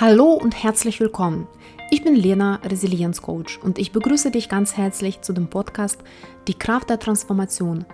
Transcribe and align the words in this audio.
Hallo 0.00 0.32
und 0.32 0.60
herzlich 0.60 0.98
willkommen. 0.98 1.46
Ich 1.88 2.02
bin 2.02 2.16
Lena, 2.16 2.56
Resilienzcoach 2.64 3.60
und 3.62 3.78
ich 3.78 3.92
begrüße 3.92 4.32
dich 4.32 4.48
ganz 4.48 4.76
herzlich 4.76 5.20
zu 5.20 5.32
dem 5.32 5.46
Podcast 5.46 6.02
Die 6.48 6.58
Kraft 6.58 6.90
der 6.90 6.98
Transformation, 6.98 7.84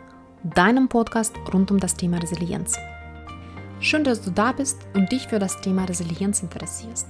deinem 0.43 0.89
Podcast 0.89 1.35
rund 1.53 1.71
um 1.71 1.79
das 1.79 1.93
Thema 1.93 2.17
Resilienz. 2.17 2.79
Schön, 3.81 4.03
dass 4.03 4.23
du 4.23 4.31
da 4.31 4.53
bist 4.53 4.79
und 4.95 5.13
dich 5.13 5.29
für 5.29 5.39
das 5.39 5.61
Thema 5.61 5.85
Resilienz 5.85 6.43
interessierst. 6.43 7.09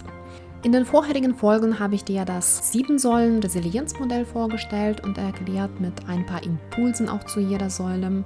In 0.65 0.73
den 0.73 0.85
vorherigen 0.85 1.37
Folgen 1.37 1.79
habe 1.79 1.95
ich 1.95 2.03
dir 2.03 2.25
das 2.25 2.73
sieben 2.73 2.99
Säulen 2.99 3.39
Resilienzmodell 3.39 4.25
vorgestellt 4.25 5.05
und 5.05 5.19
erklärt 5.19 5.81
mit 5.81 6.09
ein 6.09 6.27
paar 6.27 6.43
Impulsen 6.43 7.09
auch 7.09 7.23
zu 7.27 7.39
jeder 7.39 7.71
Säule 7.71 8.25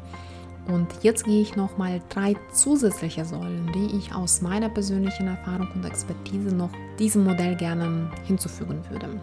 und 0.66 0.88
jetzt 1.02 1.24
gehe 1.24 1.42
ich 1.42 1.56
noch 1.56 1.76
mal 1.76 2.00
drei 2.08 2.36
zusätzliche 2.52 3.24
Säulen, 3.24 3.70
die 3.74 3.96
ich 3.96 4.14
aus 4.14 4.40
meiner 4.40 4.68
persönlichen 4.68 5.26
Erfahrung 5.26 5.68
und 5.74 5.84
Expertise 5.84 6.54
noch 6.54 6.70
diesem 6.98 7.24
Modell 7.24 7.54
gerne 7.54 8.10
hinzufügen 8.24 8.80
würde. 8.88 9.20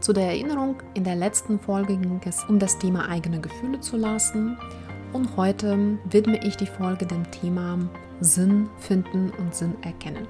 Zu 0.00 0.12
der 0.12 0.26
Erinnerung, 0.26 0.76
in 0.94 1.04
der 1.04 1.16
letzten 1.16 1.58
Folge 1.58 1.96
ging 1.96 2.20
es 2.24 2.44
um 2.44 2.58
das 2.58 2.78
Thema 2.78 3.08
eigene 3.08 3.40
Gefühle 3.40 3.80
zu 3.80 3.96
lassen 3.96 4.58
und 5.12 5.36
heute 5.36 5.98
widme 6.10 6.44
ich 6.44 6.56
die 6.56 6.66
Folge 6.66 7.06
dem 7.06 7.30
Thema 7.30 7.78
Sinn 8.20 8.68
finden 8.78 9.30
und 9.38 9.54
Sinn 9.54 9.74
erkennen. 9.82 10.26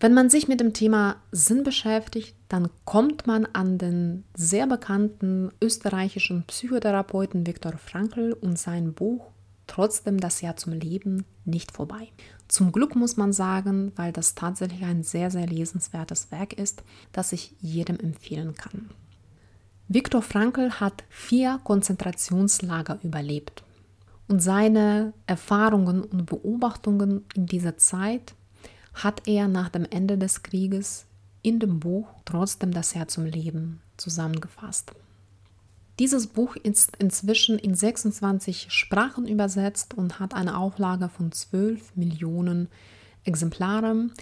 Wenn 0.00 0.14
man 0.14 0.30
sich 0.30 0.48
mit 0.48 0.60
dem 0.60 0.72
Thema 0.72 1.16
Sinn 1.32 1.64
beschäftigt, 1.64 2.36
dann 2.54 2.70
kommt 2.84 3.26
man 3.26 3.46
an 3.52 3.78
den 3.78 4.22
sehr 4.32 4.68
bekannten 4.68 5.50
österreichischen 5.60 6.44
Psychotherapeuten 6.44 7.44
Viktor 7.44 7.72
Frankl 7.78 8.32
und 8.32 8.56
sein 8.56 8.92
Buch 8.94 9.32
Trotzdem 9.66 10.20
das 10.20 10.40
Jahr 10.40 10.54
zum 10.54 10.72
Leben 10.74 11.24
nicht 11.44 11.72
vorbei. 11.72 12.12
Zum 12.46 12.70
Glück 12.70 12.94
muss 12.94 13.16
man 13.16 13.32
sagen, 13.32 13.90
weil 13.96 14.12
das 14.12 14.36
tatsächlich 14.36 14.84
ein 14.84 15.02
sehr, 15.02 15.32
sehr 15.32 15.48
lesenswertes 15.48 16.30
Werk 16.30 16.52
ist, 16.52 16.84
das 17.10 17.32
ich 17.32 17.56
jedem 17.60 17.98
empfehlen 17.98 18.54
kann. 18.54 18.88
Viktor 19.88 20.22
Frankl 20.22 20.74
hat 20.74 21.02
vier 21.08 21.58
Konzentrationslager 21.64 23.00
überlebt 23.02 23.64
und 24.28 24.38
seine 24.40 25.12
Erfahrungen 25.26 26.04
und 26.04 26.26
Beobachtungen 26.26 27.24
in 27.34 27.46
dieser 27.46 27.78
Zeit 27.78 28.34
hat 28.92 29.26
er 29.26 29.48
nach 29.48 29.70
dem 29.70 29.86
Ende 29.90 30.18
des 30.18 30.44
Krieges 30.44 31.06
in 31.44 31.60
dem 31.60 31.78
Buch 31.78 32.08
Trotzdem 32.24 32.72
das 32.72 32.94
Herz 32.94 33.14
zum 33.14 33.26
Leben 33.26 33.80
zusammengefasst. 33.96 34.92
Dieses 36.00 36.26
Buch 36.26 36.56
ist 36.56 36.96
inzwischen 36.96 37.58
in 37.58 37.76
26 37.76 38.66
Sprachen 38.70 39.28
übersetzt 39.28 39.94
und 39.94 40.18
hat 40.18 40.34
eine 40.34 40.58
Auflage 40.58 41.08
von 41.08 41.30
12 41.30 41.94
Millionen 41.94 42.68
Exemplaren 43.22 44.12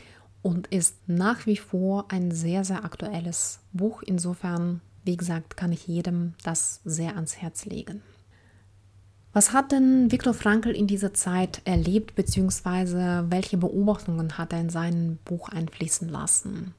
und 0.42 0.66
ist 0.66 0.96
nach 1.06 1.46
wie 1.46 1.56
vor 1.56 2.06
ein 2.10 2.30
sehr, 2.30 2.64
sehr 2.64 2.84
aktuelles 2.84 3.60
Buch. 3.72 4.02
Insofern, 4.02 4.82
wie 5.04 5.16
gesagt, 5.16 5.56
kann 5.56 5.72
ich 5.72 5.86
jedem 5.86 6.34
das 6.44 6.80
sehr 6.84 7.14
ans 7.14 7.36
Herz 7.36 7.64
legen. 7.64 8.02
Was 9.32 9.54
hat 9.54 9.72
denn 9.72 10.12
Viktor 10.12 10.34
Frankl 10.34 10.72
in 10.72 10.86
dieser 10.86 11.14
Zeit 11.14 11.62
erlebt, 11.64 12.14
beziehungsweise 12.14 13.24
welche 13.30 13.56
Beobachtungen 13.56 14.36
hat 14.36 14.52
er 14.52 14.60
in 14.60 14.68
sein 14.68 15.18
Buch 15.24 15.48
einfließen 15.48 16.08
lassen? 16.10 16.74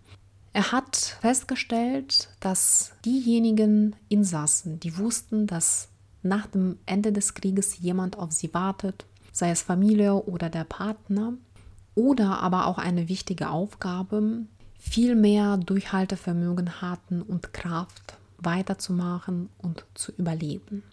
Er 0.54 0.72
hat 0.72 0.96
festgestellt, 0.96 2.30
dass 2.40 2.94
diejenigen 3.04 3.96
Insassen, 4.08 4.80
die 4.80 4.98
wussten, 5.00 5.48
dass 5.48 5.90
nach 6.22 6.46
dem 6.46 6.78
Ende 6.86 7.12
des 7.12 7.34
Krieges 7.34 7.80
jemand 7.80 8.18
auf 8.18 8.32
sie 8.32 8.54
wartet, 8.54 9.06
sei 9.32 9.50
es 9.50 9.64
Familie 9.64 10.14
oder 10.14 10.50
der 10.50 10.64
Partner, 10.64 11.34
oder 11.96 12.40
aber 12.40 12.68
auch 12.68 12.78
eine 12.78 13.10
wichtige 13.10 13.50
Aufgabe, 13.50 14.46
viel 14.78 15.16
mehr 15.16 15.58
Durchhaltevermögen 15.58 16.82
hatten 16.82 17.22
und 17.22 17.54
Kraft 17.54 18.18
weiterzumachen 18.38 19.50
und 19.58 19.86
zu 19.96 20.12
überleben. 20.12 20.84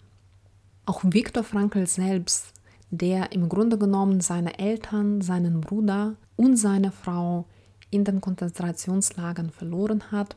Auch 0.85 1.01
Viktor 1.03 1.43
Frankl 1.43 1.85
selbst, 1.85 2.53
der 2.89 3.31
im 3.31 3.47
Grunde 3.47 3.77
genommen 3.77 4.21
seine 4.21 4.57
Eltern, 4.57 5.21
seinen 5.21 5.61
Bruder 5.61 6.15
und 6.35 6.57
seine 6.57 6.91
Frau 6.91 7.45
in 7.91 8.03
den 8.03 8.21
Konzentrationslagern 8.21 9.51
verloren 9.51 10.11
hat, 10.11 10.35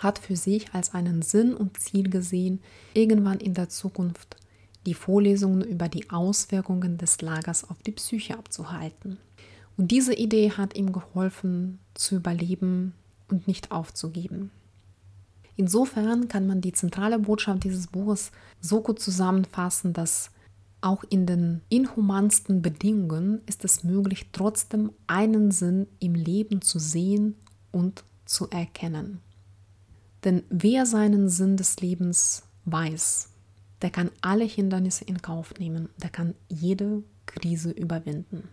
hat 0.00 0.18
für 0.18 0.36
sich 0.36 0.72
als 0.72 0.94
einen 0.94 1.22
Sinn 1.22 1.54
und 1.54 1.78
Ziel 1.78 2.08
gesehen, 2.08 2.60
irgendwann 2.94 3.38
in 3.38 3.54
der 3.54 3.68
Zukunft 3.68 4.36
die 4.86 4.94
Vorlesungen 4.94 5.62
über 5.62 5.88
die 5.88 6.10
Auswirkungen 6.10 6.98
des 6.98 7.20
Lagers 7.20 7.68
auf 7.68 7.82
die 7.82 7.92
Psyche 7.92 8.36
abzuhalten. 8.38 9.18
Und 9.76 9.90
diese 9.90 10.14
Idee 10.14 10.52
hat 10.52 10.76
ihm 10.76 10.92
geholfen, 10.92 11.78
zu 11.94 12.16
überleben 12.16 12.94
und 13.28 13.48
nicht 13.48 13.72
aufzugeben. 13.72 14.50
Insofern 15.56 16.28
kann 16.28 16.46
man 16.46 16.60
die 16.60 16.72
zentrale 16.72 17.18
Botschaft 17.18 17.64
dieses 17.64 17.86
Buches 17.86 18.32
so 18.60 18.80
gut 18.80 18.98
zusammenfassen, 18.98 19.92
dass 19.92 20.30
auch 20.84 21.02
in 21.08 21.26
den 21.26 21.62
inhumansten 21.68 22.62
Bedingungen 22.62 23.40
ist 23.46 23.64
es 23.64 23.84
möglich, 23.84 24.28
trotzdem 24.32 24.92
einen 25.06 25.50
Sinn 25.50 25.86
im 25.98 26.14
Leben 26.14 26.60
zu 26.60 26.78
sehen 26.78 27.36
und 27.72 28.04
zu 28.26 28.50
erkennen. 28.50 29.20
Denn 30.24 30.42
wer 30.50 30.86
seinen 30.86 31.28
Sinn 31.28 31.56
des 31.56 31.80
Lebens 31.80 32.44
weiß, 32.66 33.30
der 33.82 33.90
kann 33.90 34.10
alle 34.20 34.44
Hindernisse 34.44 35.04
in 35.04 35.20
Kauf 35.20 35.54
nehmen, 35.58 35.88
der 36.02 36.10
kann 36.10 36.34
jede 36.48 37.02
Krise 37.26 37.70
überwinden. 37.70 38.48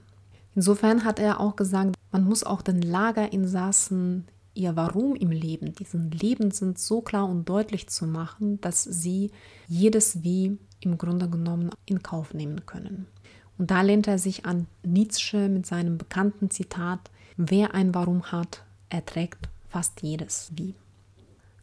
Insofern 0.56 1.06
hat 1.06 1.20
er 1.20 1.40
auch 1.40 1.56
gesagt, 1.56 1.96
man 2.12 2.24
muss 2.24 2.44
auch 2.44 2.62
den 2.62 2.82
Lagerinsassen 2.82 4.26
ihr 4.54 4.76
Warum 4.76 5.16
im 5.16 5.32
Leben, 5.32 5.74
diesen 5.76 6.12
Lebenssinn 6.12 6.76
so 6.76 7.02
klar 7.02 7.28
und 7.30 7.48
deutlich 7.48 7.88
zu 7.88 8.06
machen, 8.06 8.60
dass 8.60 8.84
sie 8.84 9.32
jedes 9.68 10.24
Wie 10.24 10.58
im 10.82 10.98
Grunde 10.98 11.30
genommen 11.30 11.72
in 11.86 12.04
Kauf 12.04 12.34
nehmen 12.34 12.66
können. 12.66 13.08
Und 13.58 13.72
da 13.72 13.82
lehnt 13.82 14.08
er 14.08 14.18
sich 14.18 14.46
an 14.46 14.68
Nietzsche 14.84 15.48
mit 15.48 15.66
seinem 15.66 15.98
bekannten 15.98 16.50
Zitat, 16.50 17.00
wer 17.38 17.74
ein 17.74 17.94
Warum 17.94 18.32
hat, 18.32 18.64
erträgt 18.90 19.50
fast 19.70 20.02
jedes 20.02 20.52
Wie. 20.56 20.76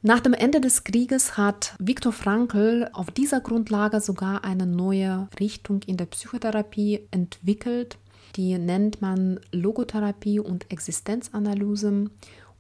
Nach 0.01 0.21
dem 0.21 0.33
Ende 0.33 0.61
des 0.61 0.85
Krieges 0.85 1.37
hat 1.37 1.75
Viktor 1.81 2.13
Frankl 2.13 2.89
auf 2.93 3.11
dieser 3.11 3.41
Grundlage 3.41 4.01
sogar 4.01 4.45
eine 4.45 4.65
neue 4.65 5.29
Richtung 5.41 5.83
in 5.87 5.97
der 5.97 6.07
Psychotherapie 6.07 7.01
entwickelt. 7.11 7.99
Die 8.37 8.57
nennt 8.59 9.03
man 9.03 9.41
Logotherapie 9.51 10.39
und 10.39 10.71
Existenzanalyse. 10.71 12.05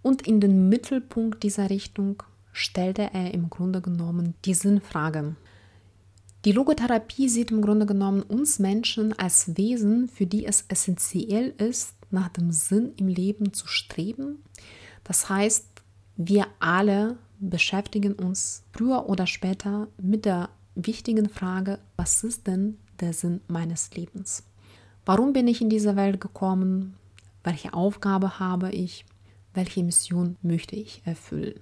Und 0.02 0.26
in 0.26 0.40
den 0.40 0.68
Mittelpunkt 0.68 1.44
dieser 1.44 1.70
Richtung 1.70 2.24
stellte 2.52 3.10
er 3.12 3.32
im 3.32 3.50
Grunde 3.50 3.80
genommen 3.80 4.34
die 4.44 4.54
Sinnfrage. 4.54 5.36
Die 6.48 6.52
Logotherapie 6.52 7.28
sieht 7.28 7.50
im 7.50 7.60
Grunde 7.60 7.84
genommen 7.84 8.22
uns 8.22 8.58
Menschen 8.58 9.12
als 9.18 9.58
Wesen, 9.58 10.08
für 10.08 10.24
die 10.24 10.46
es 10.46 10.64
essentiell 10.68 11.52
ist, 11.58 11.92
nach 12.10 12.30
dem 12.30 12.52
Sinn 12.52 12.94
im 12.96 13.06
Leben 13.06 13.52
zu 13.52 13.66
streben. 13.66 14.42
Das 15.04 15.28
heißt, 15.28 15.66
wir 16.16 16.46
alle 16.58 17.18
beschäftigen 17.38 18.14
uns 18.14 18.62
früher 18.72 19.10
oder 19.10 19.26
später 19.26 19.88
mit 20.00 20.24
der 20.24 20.48
wichtigen 20.74 21.28
Frage, 21.28 21.80
was 21.96 22.24
ist 22.24 22.46
denn 22.46 22.78
der 22.98 23.12
Sinn 23.12 23.42
meines 23.48 23.94
Lebens? 23.94 24.42
Warum 25.04 25.34
bin 25.34 25.48
ich 25.48 25.60
in 25.60 25.68
diese 25.68 25.96
Welt 25.96 26.18
gekommen? 26.18 26.94
Welche 27.44 27.74
Aufgabe 27.74 28.38
habe 28.38 28.70
ich? 28.70 29.04
welche 29.54 29.82
Mission 29.82 30.36
möchte 30.40 30.76
ich 30.76 31.02
erfüllen. 31.04 31.60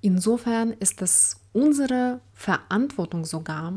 Insofern 0.00 0.72
ist 0.72 1.02
es 1.02 1.40
unsere 1.54 2.20
Verantwortung 2.34 3.24
sogar, 3.24 3.72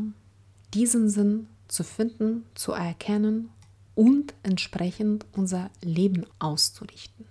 diesen 0.73 1.09
Sinn 1.09 1.47
zu 1.69 1.85
finden, 1.85 2.43
zu 2.55 2.73
erkennen 2.73 3.49
und 3.95 4.33
entsprechend 4.43 5.25
unser 5.31 5.69
Leben 5.81 6.25
auszurichten. 6.39 7.25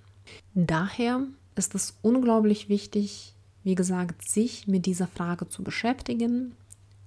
Daher 0.54 1.22
ist 1.54 1.74
es 1.74 1.98
unglaublich 2.00 2.68
wichtig, 2.68 3.34
wie 3.62 3.74
gesagt, 3.74 4.26
sich 4.26 4.66
mit 4.66 4.86
dieser 4.86 5.06
Frage 5.06 5.48
zu 5.48 5.62
beschäftigen. 5.62 6.54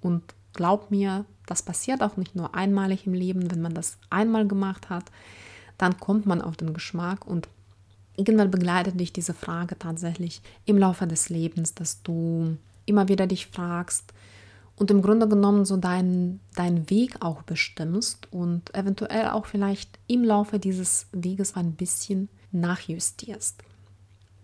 Und 0.00 0.22
glaub 0.52 0.90
mir, 0.90 1.24
das 1.46 1.62
passiert 1.62 2.02
auch 2.02 2.16
nicht 2.16 2.36
nur 2.36 2.54
einmalig 2.54 3.06
im 3.06 3.14
Leben. 3.14 3.50
Wenn 3.50 3.62
man 3.62 3.74
das 3.74 3.98
einmal 4.10 4.46
gemacht 4.46 4.90
hat, 4.90 5.04
dann 5.78 5.98
kommt 5.98 6.26
man 6.26 6.42
auf 6.42 6.56
den 6.56 6.74
Geschmack 6.74 7.26
und 7.26 7.48
irgendwann 8.16 8.50
begleitet 8.50 9.00
dich 9.00 9.12
diese 9.12 9.32
Frage 9.32 9.78
tatsächlich 9.78 10.42
im 10.66 10.76
Laufe 10.76 11.06
des 11.06 11.30
Lebens, 11.30 11.74
dass 11.74 12.02
du 12.02 12.56
immer 12.86 13.08
wieder 13.08 13.26
dich 13.26 13.46
fragst 13.46 14.12
und 14.76 14.90
im 14.90 15.02
Grunde 15.02 15.28
genommen 15.28 15.64
so 15.64 15.76
deinen 15.76 16.40
dein 16.54 16.88
Weg 16.88 17.16
auch 17.20 17.42
bestimmst 17.42 18.32
und 18.32 18.74
eventuell 18.74 19.28
auch 19.28 19.46
vielleicht 19.46 19.98
im 20.06 20.24
Laufe 20.24 20.58
dieses 20.58 21.06
Weges 21.12 21.54
ein 21.54 21.72
bisschen 21.72 22.28
nachjustierst. 22.50 23.62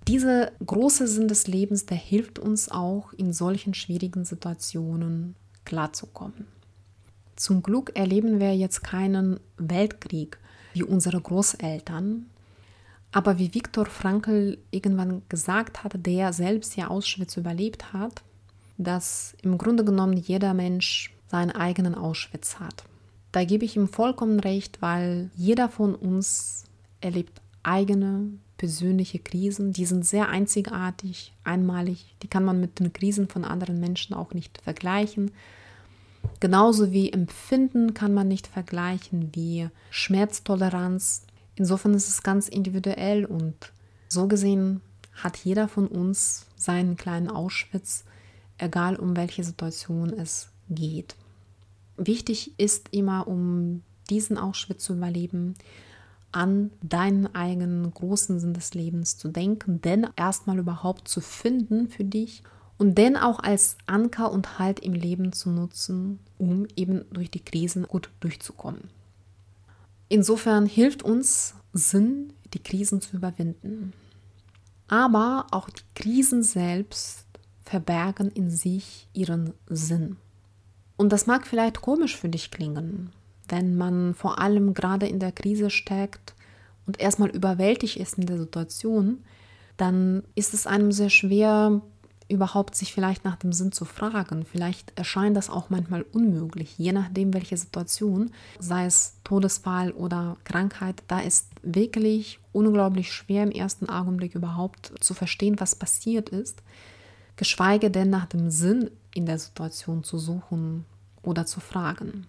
Dieser 0.06 0.52
große 0.64 1.08
Sinn 1.08 1.26
des 1.26 1.48
Lebens, 1.48 1.86
der 1.86 1.96
hilft 1.96 2.38
uns 2.38 2.70
auch 2.70 3.12
in 3.14 3.32
solchen 3.32 3.74
schwierigen 3.74 4.24
Situationen 4.24 5.34
klarzukommen. 5.64 6.46
Zum 7.34 7.62
Glück 7.62 7.92
erleben 7.96 8.38
wir 8.38 8.54
jetzt 8.56 8.84
keinen 8.84 9.40
Weltkrieg 9.56 10.38
wie 10.74 10.84
unsere 10.84 11.20
Großeltern, 11.20 12.26
Aber 13.12 13.38
wie 13.38 13.54
Viktor 13.54 13.86
Frankl 13.86 14.58
irgendwann 14.70 15.22
gesagt 15.28 15.84
hat, 15.84 15.94
der 15.96 16.32
selbst 16.32 16.76
ja 16.76 16.88
Auschwitz 16.88 17.36
überlebt 17.36 17.92
hat, 17.92 18.22
dass 18.78 19.36
im 19.42 19.56
Grunde 19.58 19.84
genommen 19.84 20.16
jeder 20.16 20.54
Mensch 20.54 21.14
seinen 21.28 21.50
eigenen 21.50 21.94
Auschwitz 21.94 22.58
hat. 22.60 22.84
Da 23.32 23.44
gebe 23.44 23.64
ich 23.64 23.76
ihm 23.76 23.88
vollkommen 23.88 24.40
recht, 24.40 24.80
weil 24.80 25.30
jeder 25.34 25.68
von 25.68 25.94
uns 25.94 26.64
erlebt 27.00 27.40
eigene 27.62 28.30
persönliche 28.56 29.18
Krisen. 29.18 29.72
Die 29.72 29.84
sind 29.84 30.06
sehr 30.06 30.28
einzigartig, 30.28 31.34
einmalig. 31.44 32.16
Die 32.22 32.28
kann 32.28 32.44
man 32.44 32.60
mit 32.60 32.78
den 32.80 32.92
Krisen 32.92 33.28
von 33.28 33.44
anderen 33.44 33.80
Menschen 33.80 34.14
auch 34.14 34.32
nicht 34.32 34.60
vergleichen. 34.62 35.32
Genauso 36.40 36.92
wie 36.92 37.12
Empfinden 37.12 37.94
kann 37.94 38.14
man 38.14 38.28
nicht 38.28 38.46
vergleichen, 38.46 39.30
wie 39.34 39.68
Schmerztoleranz. 39.90 41.26
Insofern 41.56 41.94
ist 41.94 42.08
es 42.08 42.22
ganz 42.22 42.48
individuell 42.48 43.24
und 43.24 43.72
so 44.08 44.28
gesehen 44.28 44.80
hat 45.14 45.38
jeder 45.38 45.68
von 45.68 45.88
uns 45.88 46.46
seinen 46.56 46.96
kleinen 46.96 47.28
Auschwitz, 47.28 48.04
egal 48.58 48.96
um 48.96 49.16
welche 49.16 49.42
Situation 49.42 50.12
es 50.12 50.50
geht. 50.68 51.16
Wichtig 51.96 52.52
ist 52.58 52.88
immer, 52.92 53.26
um 53.26 53.82
diesen 54.10 54.36
Auschwitz 54.36 54.84
zu 54.84 54.94
überleben, 54.94 55.54
an 56.32 56.70
deinen 56.82 57.34
eigenen 57.34 57.90
großen 57.92 58.38
Sinn 58.38 58.52
des 58.52 58.74
Lebens 58.74 59.16
zu 59.16 59.28
denken, 59.28 59.80
denn 59.80 60.06
erstmal 60.16 60.58
überhaupt 60.58 61.08
zu 61.08 61.22
finden 61.22 61.88
für 61.88 62.04
dich 62.04 62.42
und 62.76 62.98
den 62.98 63.16
auch 63.16 63.40
als 63.40 63.78
Anker 63.86 64.30
und 64.30 64.58
Halt 64.58 64.80
im 64.80 64.92
Leben 64.92 65.32
zu 65.32 65.50
nutzen, 65.50 66.18
um 66.36 66.66
eben 66.76 67.06
durch 67.10 67.30
die 67.30 67.44
Krisen 67.44 67.84
gut 67.84 68.10
durchzukommen. 68.20 68.90
Insofern 70.08 70.66
hilft 70.66 71.02
uns 71.02 71.54
Sinn, 71.72 72.32
die 72.54 72.62
Krisen 72.62 73.00
zu 73.00 73.16
überwinden. 73.16 73.92
Aber 74.88 75.46
auch 75.50 75.68
die 75.68 75.82
Krisen 75.94 76.42
selbst 76.42 77.26
verbergen 77.64 78.30
in 78.30 78.50
sich 78.50 79.08
ihren 79.12 79.52
Sinn. 79.68 80.16
Und 80.96 81.12
das 81.12 81.26
mag 81.26 81.46
vielleicht 81.46 81.80
komisch 81.80 82.16
für 82.16 82.28
dich 82.28 82.50
klingen, 82.50 83.10
wenn 83.48 83.76
man 83.76 84.14
vor 84.14 84.38
allem 84.38 84.74
gerade 84.74 85.06
in 85.06 85.18
der 85.18 85.32
Krise 85.32 85.70
steckt 85.70 86.34
und 86.86 87.00
erstmal 87.00 87.30
überwältigt 87.30 87.96
ist 87.96 88.16
in 88.16 88.26
der 88.26 88.38
Situation, 88.38 89.24
dann 89.76 90.22
ist 90.34 90.54
es 90.54 90.66
einem 90.66 90.92
sehr 90.92 91.10
schwer, 91.10 91.82
überhaupt 92.28 92.74
sich 92.74 92.92
vielleicht 92.92 93.24
nach 93.24 93.36
dem 93.36 93.52
Sinn 93.52 93.72
zu 93.72 93.84
fragen. 93.84 94.44
Vielleicht 94.44 94.92
erscheint 94.98 95.36
das 95.36 95.48
auch 95.48 95.70
manchmal 95.70 96.02
unmöglich, 96.12 96.76
je 96.78 96.92
nachdem, 96.92 97.32
welche 97.34 97.56
Situation, 97.56 98.32
sei 98.58 98.86
es 98.86 99.14
Todesfall 99.24 99.92
oder 99.92 100.36
Krankheit, 100.44 101.02
da 101.08 101.20
ist 101.20 101.48
wirklich 101.62 102.40
unglaublich 102.52 103.12
schwer 103.12 103.44
im 103.44 103.50
ersten 103.50 103.88
Augenblick 103.88 104.34
überhaupt 104.34 104.92
zu 105.00 105.14
verstehen, 105.14 105.60
was 105.60 105.74
passiert 105.74 106.28
ist, 106.30 106.62
geschweige 107.36 107.90
denn 107.90 108.10
nach 108.10 108.26
dem 108.26 108.50
Sinn 108.50 108.90
in 109.14 109.26
der 109.26 109.38
Situation 109.38 110.02
zu 110.02 110.18
suchen 110.18 110.84
oder 111.22 111.46
zu 111.46 111.60
fragen. 111.60 112.26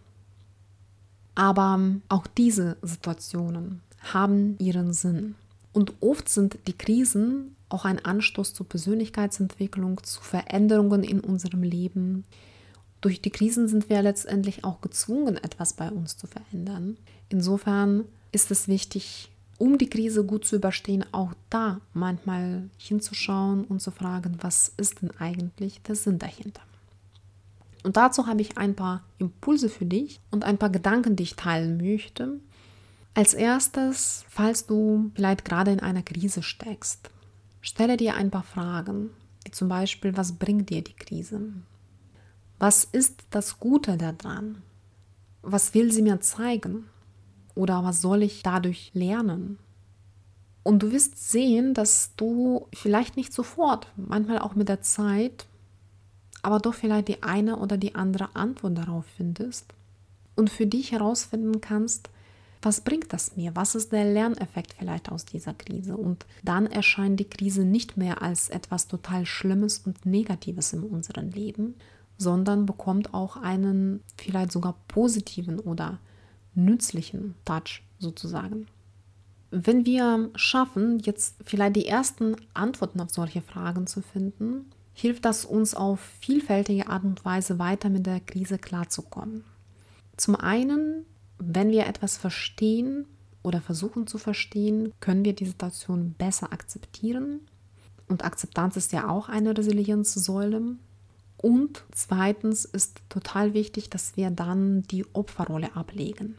Aber 1.36 1.80
auch 2.10 2.26
diese 2.28 2.78
Situationen 2.82 3.82
haben 4.14 4.58
ihren 4.60 4.94
Sinn. 4.94 5.36
Und 5.72 5.94
oft 6.02 6.30
sind 6.30 6.58
die 6.68 6.74
Krisen 6.78 7.56
auch 7.70 7.86
ein 7.86 8.04
Anstoß 8.04 8.54
zur 8.54 8.68
Persönlichkeitsentwicklung, 8.68 10.04
zu 10.04 10.22
Veränderungen 10.22 11.04
in 11.04 11.20
unserem 11.20 11.64
Leben. 11.64 12.24
Durch 13.02 13.22
die 13.22 13.30
Krisen 13.30 13.68
sind 13.68 13.90
wir 13.90 14.02
letztendlich 14.02 14.64
auch 14.64 14.82
gezwungen, 14.82 15.38
etwas 15.38 15.74
bei 15.74 15.92
uns 15.92 16.18
zu 16.18 16.28
verändern. 16.28 16.98
Insofern 17.30 18.06
ist 18.32 18.52
es 18.52 18.68
wichtig, 18.68 19.32
um 19.58 19.78
die 19.78 19.90
Krise 19.90 20.24
gut 20.24 20.46
zu 20.46 20.56
überstehen, 20.56 21.06
auch 21.12 21.34
da 21.50 21.82
manchmal 21.94 22.70
hinzuschauen 22.78 23.66
und 23.66 23.82
zu 23.82 23.92
fragen, 23.92 24.38
was 24.42 24.72
ist 24.78 25.02
denn 25.02 25.12
eigentlich 25.20 25.82
der 25.82 25.96
Sinn 25.96 26.20
dahinter. 26.20 26.62
Und 27.84 27.98
dazu 27.98 28.28
habe 28.28 28.42
ich 28.42 28.58
ein 28.58 28.76
paar 28.76 29.04
Impulse 29.18 29.70
für 29.70 29.86
dich 29.86 30.20
und 30.32 30.44
ein 30.44 30.58
paar 30.58 30.70
Gedanken, 30.70 31.16
die 31.16 31.24
ich 31.24 31.36
teilen 31.36 31.78
möchte. 31.78 32.40
Als 33.14 33.34
erstes, 33.34 34.26
falls 34.30 34.68
du 34.68 35.12
vielleicht 35.16 35.46
gerade 35.46 35.72
in 35.72 35.80
einer 35.80 36.04
Krise 36.04 36.44
steckst, 36.44 37.10
Stelle 37.62 37.98
dir 37.98 38.16
ein 38.16 38.32
paar 38.32 38.44
Fragen, 38.44 39.10
wie 39.46 39.52
zum 39.52 39.70
Beispiel, 39.70 40.16
was 40.16 40.34
bringt 40.34 40.70
dir 40.70 40.84
die 40.84 40.94
Krise? 40.94 41.42
Was 42.60 42.84
ist 42.84 43.24
das 43.30 43.60
Gute 43.60 43.98
daran? 43.98 44.62
Was 45.42 45.74
will 45.74 45.92
sie 45.92 46.02
mir 46.02 46.20
zeigen? 46.22 46.90
Oder 47.56 47.84
was 47.84 48.02
soll 48.02 48.24
ich 48.24 48.44
dadurch 48.44 48.92
lernen? 48.94 49.60
Und 50.64 50.84
du 50.84 50.92
wirst 50.92 51.32
sehen, 51.32 51.74
dass 51.74 52.12
du 52.18 52.68
vielleicht 52.74 53.16
nicht 53.16 53.32
sofort, 53.32 53.88
manchmal 53.96 54.40
auch 54.40 54.54
mit 54.54 54.68
der 54.68 54.82
Zeit, 54.82 55.48
aber 56.42 56.60
doch 56.60 56.74
vielleicht 56.74 57.08
die 57.08 57.24
eine 57.24 57.58
oder 57.58 57.78
die 57.78 57.96
andere 57.96 58.36
Antwort 58.36 58.78
darauf 58.78 59.06
findest 59.16 59.74
und 60.36 60.50
für 60.50 60.68
dich 60.68 60.92
herausfinden 60.92 61.62
kannst, 61.62 62.10
was 62.62 62.82
bringt 62.82 63.14
das 63.14 63.36
mir? 63.36 63.56
Was 63.56 63.76
ist 63.76 63.92
der 63.92 64.06
Lerneffekt 64.06 64.76
vielleicht 64.78 65.12
aus 65.12 65.26
dieser 65.26 65.54
Krise? 65.54 65.96
Und 65.96 66.26
dann 66.44 66.66
erscheint 66.68 67.20
die 67.20 67.30
Krise 67.30 67.66
nicht 67.66 67.98
mehr 67.98 68.22
als 68.22 68.50
etwas 68.50 68.88
total 68.88 69.26
Schlimmes 69.26 69.80
und 69.80 70.06
Negatives 70.06 70.74
in 70.74 70.84
unserem 70.84 71.30
Leben, 71.30 71.76
sondern 72.18 72.66
bekommt 72.66 73.14
auch 73.14 73.38
einen 73.38 74.04
vielleicht 74.18 74.52
sogar 74.52 74.76
positiven 74.88 75.60
oder 75.60 76.00
nützlichen 76.56 77.36
Touch 77.46 77.84
sozusagen. 78.00 78.68
Wenn 79.50 79.86
wir 79.86 80.30
schaffen, 80.36 81.00
jetzt 81.00 81.36
vielleicht 81.46 81.76
die 81.78 81.88
ersten 81.88 82.36
Antworten 82.54 83.00
auf 83.00 83.12
solche 83.12 83.42
Fragen 83.42 83.88
zu 83.88 84.02
finden, 84.02 84.72
hilft 84.94 85.26
das 85.26 85.46
uns 85.46 85.76
auf 85.76 86.00
vielfältige 86.00 86.90
Art 86.90 87.04
und 87.04 87.24
Weise 87.24 87.60
weiter 87.60 87.90
mit 87.90 88.06
der 88.06 88.20
Krise 88.20 88.58
klarzukommen. 88.58 89.44
Zum 90.18 90.36
einen 90.36 91.06
wenn 91.40 91.72
wir 91.72 91.86
etwas 91.88 92.18
verstehen 92.18 93.06
oder 93.44 93.62
versuchen 93.62 94.08
zu 94.08 94.18
verstehen, 94.18 94.94
können 95.00 95.24
wir 95.24 95.34
die 95.34 95.46
Situation 95.46 96.14
besser 96.18 96.52
akzeptieren. 96.52 97.42
Und 98.08 98.24
Akzeptanz 98.24 98.78
ist 98.78 98.94
ja 98.94 99.10
auch 99.10 99.30
eine 99.30 99.58
Resilienzsäule. 99.58 100.76
Und 101.38 101.84
zweitens 101.92 102.66
ist 102.66 103.02
total 103.10 103.54
wichtig, 103.54 103.90
dass 103.90 104.18
wir 104.18 104.32
dann 104.32 104.84
die 104.84 105.06
Opferrolle 105.14 105.76
ablegen. 105.76 106.36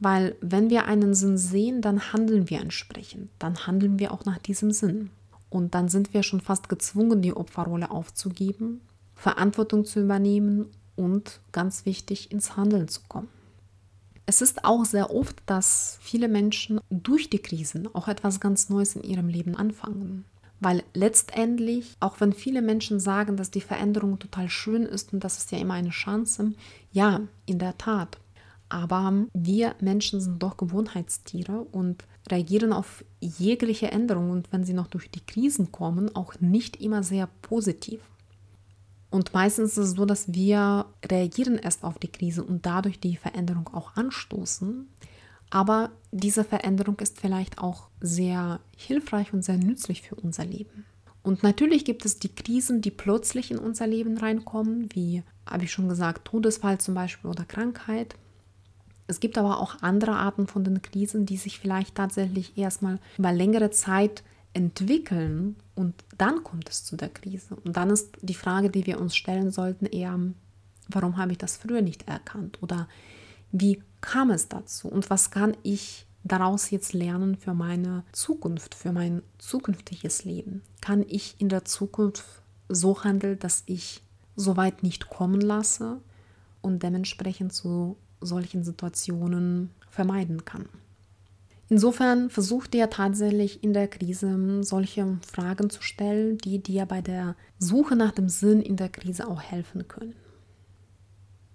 Weil 0.00 0.36
wenn 0.40 0.70
wir 0.70 0.86
einen 0.86 1.14
Sinn 1.14 1.38
sehen, 1.38 1.80
dann 1.80 2.12
handeln 2.12 2.50
wir 2.50 2.60
entsprechend. 2.60 3.30
Dann 3.38 3.66
handeln 3.66 3.98
wir 3.98 4.12
auch 4.12 4.24
nach 4.24 4.38
diesem 4.38 4.72
Sinn. 4.72 5.10
Und 5.48 5.74
dann 5.74 5.88
sind 5.88 6.14
wir 6.14 6.22
schon 6.22 6.40
fast 6.40 6.68
gezwungen, 6.68 7.20
die 7.20 7.36
Opferrolle 7.36 7.90
aufzugeben, 7.90 8.80
Verantwortung 9.14 9.84
zu 9.84 10.00
übernehmen 10.00 10.70
und 10.96 11.40
ganz 11.52 11.84
wichtig 11.84 12.32
ins 12.32 12.56
Handeln 12.56 12.88
zu 12.88 13.02
kommen. 13.06 13.28
Es 14.32 14.40
ist 14.40 14.64
auch 14.64 14.86
sehr 14.86 15.14
oft, 15.14 15.42
dass 15.44 15.98
viele 16.00 16.26
Menschen 16.26 16.80
durch 16.88 17.28
die 17.28 17.40
Krisen 17.40 17.94
auch 17.94 18.08
etwas 18.08 18.40
ganz 18.40 18.70
Neues 18.70 18.96
in 18.96 19.02
ihrem 19.02 19.28
Leben 19.28 19.56
anfangen. 19.56 20.24
Weil 20.58 20.84
letztendlich, 20.94 21.98
auch 22.00 22.18
wenn 22.18 22.32
viele 22.32 22.62
Menschen 22.62 22.98
sagen, 22.98 23.36
dass 23.36 23.50
die 23.50 23.60
Veränderung 23.60 24.18
total 24.18 24.48
schön 24.48 24.84
ist 24.84 25.12
und 25.12 25.22
das 25.22 25.36
ist 25.36 25.52
ja 25.52 25.58
immer 25.58 25.74
eine 25.74 25.90
Chance, 25.90 26.54
ja, 26.92 27.20
in 27.44 27.58
der 27.58 27.76
Tat. 27.76 28.16
Aber 28.70 29.26
wir 29.34 29.74
Menschen 29.80 30.18
sind 30.22 30.42
doch 30.42 30.56
Gewohnheitstiere 30.56 31.66
und 31.70 32.02
reagieren 32.30 32.72
auf 32.72 33.04
jegliche 33.20 33.90
Änderung 33.90 34.30
und 34.30 34.50
wenn 34.50 34.64
sie 34.64 34.72
noch 34.72 34.86
durch 34.86 35.10
die 35.10 35.26
Krisen 35.26 35.72
kommen, 35.72 36.16
auch 36.16 36.40
nicht 36.40 36.80
immer 36.80 37.02
sehr 37.02 37.28
positiv. 37.42 38.00
Und 39.12 39.34
meistens 39.34 39.72
ist 39.72 39.88
es 39.88 39.90
so, 39.90 40.06
dass 40.06 40.32
wir 40.32 40.86
reagieren 41.04 41.58
erst 41.58 41.84
auf 41.84 41.98
die 41.98 42.10
Krise 42.10 42.42
und 42.42 42.64
dadurch 42.64 42.98
die 42.98 43.16
Veränderung 43.16 43.68
auch 43.68 43.94
anstoßen. 43.94 44.88
Aber 45.50 45.90
diese 46.12 46.44
Veränderung 46.44 46.98
ist 46.98 47.20
vielleicht 47.20 47.58
auch 47.58 47.88
sehr 48.00 48.60
hilfreich 48.74 49.34
und 49.34 49.44
sehr 49.44 49.58
nützlich 49.58 50.00
für 50.00 50.14
unser 50.14 50.46
Leben. 50.46 50.86
Und 51.22 51.42
natürlich 51.42 51.84
gibt 51.84 52.06
es 52.06 52.20
die 52.20 52.34
Krisen, 52.34 52.80
die 52.80 52.90
plötzlich 52.90 53.50
in 53.50 53.58
unser 53.58 53.86
Leben 53.86 54.16
reinkommen, 54.16 54.88
wie, 54.94 55.22
habe 55.44 55.64
ich 55.64 55.72
schon 55.72 55.90
gesagt, 55.90 56.24
Todesfall 56.24 56.78
zum 56.78 56.94
Beispiel 56.94 57.30
oder 57.30 57.44
Krankheit. 57.44 58.16
Es 59.08 59.20
gibt 59.20 59.36
aber 59.36 59.60
auch 59.60 59.82
andere 59.82 60.12
Arten 60.12 60.46
von 60.46 60.64
den 60.64 60.80
Krisen, 60.80 61.26
die 61.26 61.36
sich 61.36 61.58
vielleicht 61.58 61.96
tatsächlich 61.96 62.56
erstmal 62.56 62.98
über 63.18 63.30
längere 63.30 63.70
Zeit 63.70 64.22
entwickeln 64.54 65.56
und 65.74 66.04
dann 66.18 66.42
kommt 66.42 66.68
es 66.68 66.84
zu 66.84 66.96
der 66.96 67.08
Krise. 67.08 67.56
Und 67.56 67.76
dann 67.76 67.90
ist 67.90 68.16
die 68.20 68.34
Frage, 68.34 68.70
die 68.70 68.86
wir 68.86 69.00
uns 69.00 69.16
stellen 69.16 69.50
sollten, 69.50 69.86
eher, 69.86 70.18
warum 70.88 71.16
habe 71.16 71.32
ich 71.32 71.38
das 71.38 71.56
früher 71.56 71.82
nicht 71.82 72.08
erkannt? 72.08 72.62
Oder 72.62 72.88
wie 73.52 73.82
kam 74.00 74.30
es 74.30 74.48
dazu? 74.48 74.88
Und 74.88 75.08
was 75.10 75.30
kann 75.30 75.56
ich 75.62 76.06
daraus 76.24 76.70
jetzt 76.70 76.92
lernen 76.92 77.36
für 77.36 77.54
meine 77.54 78.04
Zukunft, 78.12 78.74
für 78.74 78.92
mein 78.92 79.22
zukünftiges 79.38 80.24
Leben? 80.24 80.62
Kann 80.80 81.04
ich 81.08 81.36
in 81.38 81.48
der 81.48 81.64
Zukunft 81.64 82.24
so 82.68 83.02
handeln, 83.02 83.38
dass 83.38 83.62
ich 83.66 84.02
so 84.36 84.56
weit 84.56 84.82
nicht 84.82 85.08
kommen 85.08 85.40
lasse 85.40 86.00
und 86.60 86.82
dementsprechend 86.82 87.52
zu 87.52 87.96
solchen 88.20 88.62
Situationen 88.62 89.70
vermeiden 89.88 90.44
kann? 90.44 90.68
Insofern 91.72 92.28
versuch 92.28 92.66
dir 92.66 92.90
tatsächlich 92.90 93.64
in 93.64 93.72
der 93.72 93.88
Krise 93.88 94.62
solche 94.62 95.16
Fragen 95.26 95.70
zu 95.70 95.80
stellen, 95.80 96.36
die 96.36 96.62
dir 96.62 96.84
bei 96.84 97.00
der 97.00 97.34
Suche 97.58 97.96
nach 97.96 98.12
dem 98.12 98.28
Sinn 98.28 98.60
in 98.60 98.76
der 98.76 98.90
Krise 98.90 99.26
auch 99.26 99.40
helfen 99.40 99.88
können. 99.88 100.14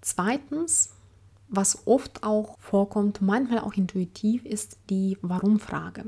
Zweitens, 0.01 0.89
was 1.49 1.85
oft 1.85 2.23
auch 2.23 2.57
vorkommt, 2.57 3.21
manchmal 3.21 3.59
auch 3.59 3.75
intuitiv, 3.75 4.43
ist 4.43 4.79
die 4.89 5.19
Warum-Frage. 5.21 6.05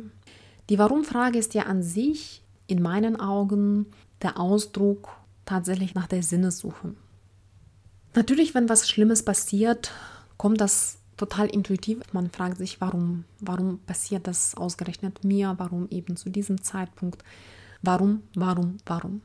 Die 0.72 0.80
Warum-Frage 0.80 1.38
ist 1.38 1.54
ja 1.54 1.68
an 1.68 1.84
sich 1.84 2.42
in 2.66 2.82
meinen 2.82 3.20
Augen 3.20 3.86
der 4.24 4.40
Ausdruck 4.40 5.10
tatsächlich 5.46 5.94
nach 5.94 6.08
der 6.08 6.24
Sinnessuche. 6.24 6.96
Natürlich, 8.16 8.56
wenn 8.56 8.70
was 8.70 8.90
Schlimmes 8.90 9.22
passiert, 9.22 9.92
kommt 10.38 10.62
das 10.62 10.99
total 11.20 11.48
intuitiv. 11.48 12.00
Man 12.14 12.32
fragt 12.32 12.58
sich, 12.58 12.82
warum, 12.82 13.26
warum 13.40 13.80
passiert 13.80 14.26
das 14.26 14.56
ausgerechnet 14.56 15.24
mir, 15.24 15.54
warum 15.58 15.88
eben 15.90 16.16
zu 16.16 16.30
diesem 16.30 16.64
Zeitpunkt, 16.64 17.24
warum, 17.82 18.24
warum, 18.34 18.78
warum. 18.86 19.22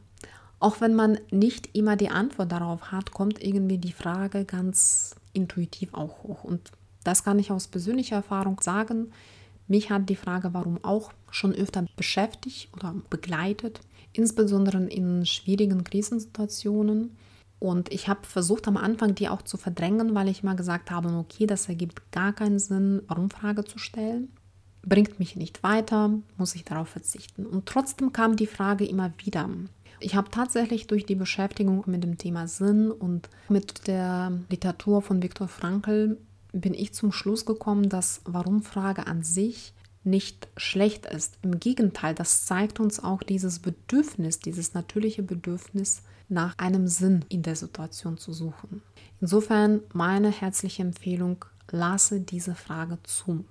Auch 0.61 0.81
wenn 0.81 0.95
man 0.95 1.19
nicht 1.31 1.75
immer 1.75 1.97
die 1.97 2.11
Antwort 2.11 2.53
darauf 2.53 2.91
hat, 2.91 3.13
kommt 3.13 3.43
irgendwie 3.43 3.79
die 3.79 3.93
Frage 3.93 4.45
ganz 4.45 5.15
intuitiv 5.33 5.95
auch 5.95 6.23
hoch. 6.23 6.45
Und 6.45 6.73
das 7.05 7.23
kann 7.23 7.39
ich 7.39 7.51
aus 7.51 7.69
persönlicher 7.69 8.17
Erfahrung 8.17 8.61
sagen. 8.61 9.13
Mich 9.69 9.91
hat 9.91 10.09
die 10.09 10.17
Frage, 10.17 10.53
warum 10.53 10.83
auch 10.83 11.13
schon 11.31 11.55
öfter 11.55 11.87
beschäftigt 11.97 12.69
oder 12.75 12.95
begleitet, 13.11 13.81
insbesondere 14.13 14.85
in 14.85 15.27
schwierigen 15.27 15.85
Krisensituationen. 15.85 17.17
Und 17.65 17.91
ich 17.95 18.09
habe 18.09 18.27
versucht 18.27 18.69
am 18.69 18.77
Anfang 18.77 19.15
die 19.15 19.31
auch 19.31 19.41
zu 19.41 19.57
verdrängen, 19.57 20.15
weil 20.15 20.29
ich 20.29 20.43
mal 20.43 20.55
gesagt 20.55 20.91
habe, 20.91 21.09
okay, 21.17 21.47
das 21.47 21.67
ergibt 21.67 22.13
gar 22.13 22.35
keinen 22.35 22.59
Sinn, 22.59 23.01
warum 23.09 23.31
Frage 23.31 23.65
zu 23.65 23.79
stellen. 23.79 24.29
Bringt 24.83 25.19
mich 25.19 25.35
nicht 25.35 25.63
weiter, 25.63 26.11
muss 26.37 26.55
ich 26.55 26.67
darauf 26.67 26.89
verzichten. 26.89 27.47
Und 27.47 27.65
trotzdem 27.65 28.13
kam 28.13 28.37
die 28.37 28.47
Frage 28.47 28.85
immer 28.85 29.13
wieder. 29.25 29.49
Ich 29.99 30.15
habe 30.15 30.31
tatsächlich 30.31 30.89
durch 30.89 31.07
die 31.07 31.15
Beschäftigung 31.15 31.85
mit 31.87 32.05
dem 32.05 32.19
Thema 32.19 32.49
Sinn 32.49 32.91
und 32.91 33.31
mit 33.49 33.87
der 33.87 34.33
Literatur 34.51 35.01
von 35.01 35.23
Viktor 35.23 35.49
Frankl 35.49 36.19
bin 36.53 36.75
ich 36.75 36.93
zum 36.93 37.13
Schluss 37.13 37.47
gekommen, 37.47 37.89
dass 37.89 38.21
Warum-Frage 38.27 39.07
an 39.07 39.23
sich 39.23 39.73
nicht 40.05 40.49
schlecht 40.57 41.07
ist. 41.07 41.39
Im 41.43 41.59
Gegenteil, 41.61 42.15
das 42.15 42.47
zeigt 42.47 42.81
uns 42.81 43.03
auch 43.03 43.23
dieses 43.23 43.59
Bedürfnis, 43.59 44.39
dieses 44.39 44.75
natürliche 44.75 45.23
Bedürfnis 45.23 46.03
nach 46.29 46.59
einem 46.59 46.89
Sinn 46.89 47.25
in 47.29 47.43
der 47.43 47.57
Situation 47.57 48.19
zu 48.19 48.33
suchen. 48.33 48.83
Insofern 49.21 49.81
meine 49.93 50.31
herzliche 50.31 50.83
Empfehlung, 50.83 51.45
lasse 51.71 52.21
diese 52.21 52.55
Frage 52.55 52.99
zu. 53.03 53.45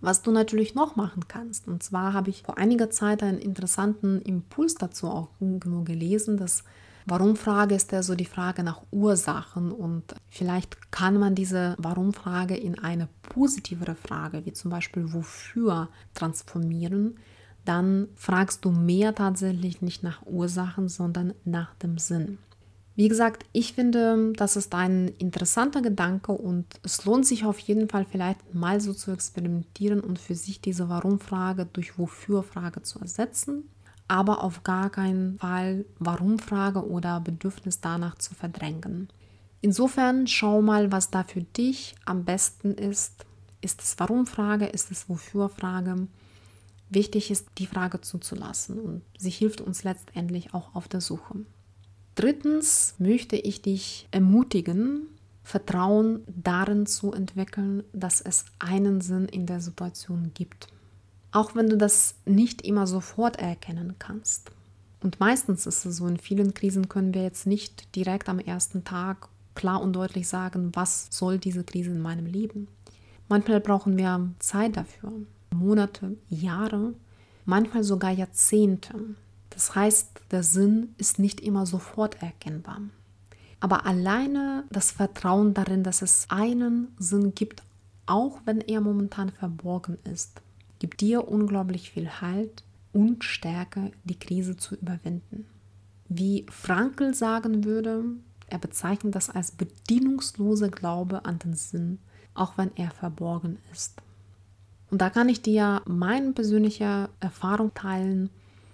Was 0.00 0.22
du 0.22 0.30
natürlich 0.30 0.74
noch 0.74 0.96
machen 0.96 1.26
kannst, 1.26 1.68
und 1.68 1.82
zwar 1.82 2.12
habe 2.12 2.30
ich 2.30 2.42
vor 2.42 2.58
einiger 2.58 2.90
Zeit 2.90 3.22
einen 3.22 3.38
interessanten 3.38 4.20
Impuls 4.22 4.74
dazu 4.74 5.08
auch 5.08 5.28
gelesen, 5.40 6.36
dass 6.36 6.64
Warum-Frage 7.08 7.76
ist 7.76 7.92
ja 7.92 8.02
so 8.02 8.16
die 8.16 8.24
Frage 8.24 8.64
nach 8.64 8.82
Ursachen 8.90 9.70
und 9.70 10.02
vielleicht 10.28 10.90
kann 10.90 11.18
man 11.18 11.36
diese 11.36 11.76
Warum-Frage 11.78 12.56
in 12.56 12.80
eine 12.80 13.08
positivere 13.22 13.94
Frage, 13.94 14.44
wie 14.44 14.52
zum 14.52 14.72
Beispiel 14.72 15.12
wofür, 15.12 15.88
transformieren. 16.14 17.18
Dann 17.64 18.08
fragst 18.16 18.64
du 18.64 18.72
mehr 18.72 19.14
tatsächlich 19.14 19.82
nicht 19.82 20.02
nach 20.02 20.26
Ursachen, 20.26 20.88
sondern 20.88 21.32
nach 21.44 21.74
dem 21.76 21.98
Sinn. 21.98 22.38
Wie 22.96 23.08
gesagt, 23.08 23.44
ich 23.52 23.74
finde, 23.74 24.32
das 24.34 24.56
ist 24.56 24.74
ein 24.74 25.06
interessanter 25.18 25.82
Gedanke 25.82 26.32
und 26.32 26.66
es 26.82 27.04
lohnt 27.04 27.26
sich 27.26 27.44
auf 27.44 27.60
jeden 27.60 27.88
Fall 27.88 28.04
vielleicht 28.04 28.52
mal 28.52 28.80
so 28.80 28.92
zu 28.92 29.12
experimentieren 29.12 30.00
und 30.00 30.18
für 30.18 30.34
sich 30.34 30.60
diese 30.60 30.88
Warum-Frage 30.88 31.68
durch 31.72 31.98
Wofür-Frage 31.98 32.82
zu 32.82 32.98
ersetzen 32.98 33.70
aber 34.08 34.42
auf 34.42 34.62
gar 34.62 34.90
keinen 34.90 35.38
Fall 35.38 35.84
Warum-Frage 35.98 36.88
oder 36.88 37.20
Bedürfnis 37.20 37.80
danach 37.80 38.16
zu 38.16 38.34
verdrängen. 38.34 39.08
Insofern 39.60 40.26
schau 40.26 40.62
mal, 40.62 40.92
was 40.92 41.10
da 41.10 41.24
für 41.24 41.42
dich 41.42 41.94
am 42.04 42.24
besten 42.24 42.74
ist. 42.74 43.24
Ist 43.60 43.82
es 43.82 43.98
Warum-Frage? 43.98 44.66
Ist 44.66 44.90
es 44.90 45.08
Wofür-Frage? 45.08 46.06
Wichtig 46.88 47.30
ist, 47.32 47.48
die 47.58 47.66
Frage 47.66 48.00
zuzulassen 48.00 48.78
und 48.78 49.02
sie 49.18 49.30
hilft 49.30 49.60
uns 49.60 49.82
letztendlich 49.82 50.54
auch 50.54 50.74
auf 50.74 50.86
der 50.86 51.00
Suche. 51.00 51.34
Drittens 52.14 52.94
möchte 52.98 53.36
ich 53.36 53.60
dich 53.60 54.06
ermutigen, 54.12 55.08
Vertrauen 55.42 56.22
darin 56.26 56.86
zu 56.86 57.12
entwickeln, 57.12 57.82
dass 57.92 58.20
es 58.20 58.46
einen 58.58 59.00
Sinn 59.00 59.26
in 59.26 59.46
der 59.46 59.60
Situation 59.60 60.30
gibt 60.34 60.68
auch 61.32 61.54
wenn 61.54 61.68
du 61.68 61.76
das 61.76 62.14
nicht 62.24 62.62
immer 62.62 62.86
sofort 62.86 63.36
erkennen 63.38 63.96
kannst. 63.98 64.50
Und 65.02 65.20
meistens 65.20 65.66
ist 65.66 65.84
es 65.84 65.98
so, 65.98 66.06
in 66.06 66.18
vielen 66.18 66.54
Krisen 66.54 66.88
können 66.88 67.14
wir 67.14 67.22
jetzt 67.22 67.46
nicht 67.46 67.94
direkt 67.94 68.28
am 68.28 68.38
ersten 68.38 68.84
Tag 68.84 69.28
klar 69.54 69.80
und 69.80 69.92
deutlich 69.94 70.28
sagen, 70.28 70.70
was 70.74 71.08
soll 71.10 71.38
diese 71.38 71.64
Krise 71.64 71.90
in 71.90 72.00
meinem 72.00 72.26
Leben. 72.26 72.68
Manchmal 73.28 73.60
brauchen 73.60 73.96
wir 73.96 74.30
Zeit 74.38 74.76
dafür, 74.76 75.12
Monate, 75.52 76.16
Jahre, 76.28 76.94
manchmal 77.44 77.82
sogar 77.82 78.10
Jahrzehnte. 78.10 78.94
Das 79.50 79.74
heißt, 79.74 80.20
der 80.30 80.42
Sinn 80.42 80.94
ist 80.98 81.18
nicht 81.18 81.40
immer 81.40 81.66
sofort 81.66 82.22
erkennbar. 82.22 82.80
Aber 83.58 83.86
alleine 83.86 84.64
das 84.70 84.90
Vertrauen 84.90 85.54
darin, 85.54 85.82
dass 85.82 86.02
es 86.02 86.26
einen 86.28 86.88
Sinn 86.98 87.34
gibt, 87.34 87.62
auch 88.04 88.40
wenn 88.44 88.60
er 88.60 88.80
momentan 88.80 89.30
verborgen 89.30 89.98
ist, 90.04 90.40
gibt 90.78 91.00
dir 91.00 91.28
unglaublich 91.28 91.90
viel 91.90 92.20
Halt 92.20 92.64
und 92.92 93.24
Stärke, 93.24 93.92
die 94.04 94.18
Krise 94.18 94.56
zu 94.56 94.74
überwinden. 94.74 95.46
Wie 96.08 96.46
Frankl 96.48 97.14
sagen 97.14 97.64
würde, 97.64 98.04
er 98.48 98.58
bezeichnet 98.58 99.14
das 99.14 99.28
als 99.28 99.50
bedienungslose 99.50 100.70
Glaube 100.70 101.24
an 101.24 101.38
den 101.38 101.54
Sinn, 101.54 101.98
auch 102.34 102.56
wenn 102.56 102.70
er 102.76 102.90
verborgen 102.90 103.58
ist. 103.72 104.00
Und 104.90 105.02
da 105.02 105.10
kann 105.10 105.28
ich 105.28 105.42
dir 105.42 105.82
meine 105.86 106.32
persönliche 106.32 107.08
Erfahrung 107.18 107.74
teilen. 107.74 108.30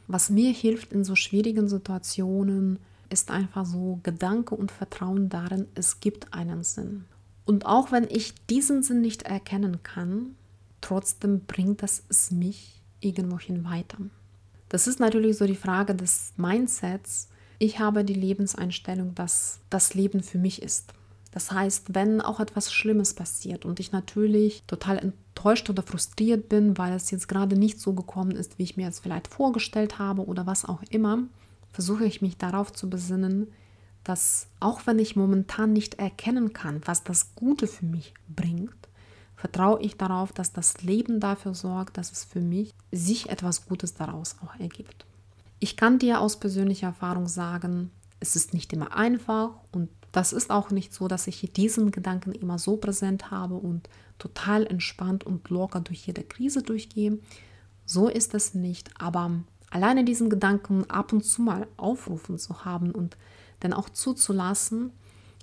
Was 0.09 0.29
mir 0.29 0.53
hilft 0.53 0.93
in 0.93 1.05
so 1.05 1.17
schwierigen 1.17 1.69
Situationen, 1.69 2.79
ist 3.09 3.31
einfach 3.31 3.67
so 3.67 4.01
Gedanke 4.03 4.55
und 4.55 4.73
Vertrauen 4.73 5.29
darin, 5.29 5.67
es 5.75 6.01
gibt 6.01 6.33
einen 6.35 6.65
Sinn. 6.65 7.05
Und 7.45 7.67
auch 7.67 7.93
wenn 7.93 8.05
ich 8.05 8.35
diesen 8.47 8.83
Sinn 8.83 9.01
nicht 9.01 9.23
erkennen 9.23 9.83
kann, 9.83 10.35
trotzdem 10.83 11.47
bringt 11.47 11.83
das 11.83 12.03
es 12.09 12.31
mich 12.31 12.83
irgendwohin 13.01 13.65
weiter. 13.65 13.99
Das 14.69 14.87
ist 14.87 15.01
natürlich 15.01 15.39
so 15.39 15.47
die 15.47 15.57
Frage 15.57 15.95
des 15.95 16.33
Mindsets. 16.37 17.29
Ich 17.59 17.79
habe 17.79 18.05
die 18.05 18.15
Lebenseinstellung, 18.15 19.15
dass 19.15 19.61
das 19.71 19.95
Leben 19.95 20.23
für 20.23 20.39
mich 20.39 20.63
ist. 20.63 20.93
Das 21.31 21.51
heißt, 21.51 21.95
wenn 21.95 22.21
auch 22.21 22.41
etwas 22.41 22.73
Schlimmes 22.73 23.15
passiert 23.15 23.65
und 23.65 23.81
ich 23.81 23.93
natürlich 23.93 24.63
total 24.67 24.99
enttäuscht 24.99 25.69
oder 25.71 25.83
frustriert 25.83 26.49
bin, 26.49 26.77
weil 26.77 26.93
es 26.93 27.11
jetzt 27.11 27.27
gerade 27.27 27.57
nicht 27.57 27.81
so 27.81 27.95
gekommen 27.95 28.33
ist, 28.33 28.59
wie 28.59 28.65
ich 28.65 28.77
mir 28.77 28.89
es 28.89 29.01
vielleicht 29.01 29.29
vorgestellt 29.29 29.99
habe 29.99 30.27
oder 30.27 30.47
was 30.47 30.67
auch 30.67 30.83
immer, 30.91 31.25
versuche 31.73 32.05
ich 32.05 32.21
mich 32.21 32.37
darauf 32.37 32.73
zu 32.73 32.91
besinnen, 32.91 33.49
dass 34.05 34.49
auch 34.61 34.87
wenn 34.87 34.99
ich 34.99 35.17
momentan 35.17 35.73
nicht 35.73 35.95
erkennen 35.95 36.53
kann, 36.53 36.83
was 36.85 37.03
das 37.03 37.35
Gute 37.35 37.67
für 37.67 37.87
mich 37.87 38.13
bringt, 38.29 38.75
vertraue 39.43 39.83
ich 39.83 39.97
darauf, 39.97 40.33
dass 40.33 40.53
das 40.53 40.83
Leben 40.83 41.19
dafür 41.19 41.53
sorgt, 41.53 41.99
dass 41.99 42.13
es 42.13 42.23
für 42.23 42.41
mich 42.41 42.73
sich 42.93 43.29
etwas 43.29 43.67
Gutes 43.67 43.93
daraus 43.93 44.37
auch 44.41 44.55
ergibt. 44.61 45.05
Ich 45.59 45.77
kann 45.77 45.99
dir 45.99 46.21
aus 46.21 46.39
persönlicher 46.39 46.87
Erfahrung 46.87 47.27
sagen, 47.27 47.91
es 48.21 48.37
ist 48.37 48.55
nicht 48.55 48.73
immer 48.73 48.97
einfach 48.97 49.51
und 49.73 49.89
das 50.13 50.33
ist 50.33 50.53
auch 50.53 50.71
nicht 50.71 50.95
so, 50.95 51.09
dass 51.09 51.27
ich 51.27 51.41
diesen 51.55 51.91
Gedanken 51.91 52.31
immer 52.31 52.57
so 52.61 52.77
präsent 52.77 53.33
habe 53.33 53.57
und 53.57 53.89
total 54.21 54.65
entspannt 54.65 55.25
und 55.25 55.49
locker 55.51 55.81
durch 55.81 56.07
jede 56.07 56.23
Krise 56.23 56.63
durchgehe. 56.63 57.19
So 57.85 58.07
ist 58.07 58.35
es 58.35 58.55
nicht, 58.55 58.91
aber 59.01 59.33
alleine 59.71 60.05
diesen 60.05 60.31
Gedanken 60.31 60.89
ab 60.89 61.13
und 61.13 61.25
zu 61.25 61.43
mal 61.43 61.67
aufrufen 61.77 62.39
zu 62.39 62.65
haben 62.65 62.93
und 62.93 63.17
dann 63.59 63.73
auch 63.73 63.89
zuzulassen, 63.89 64.93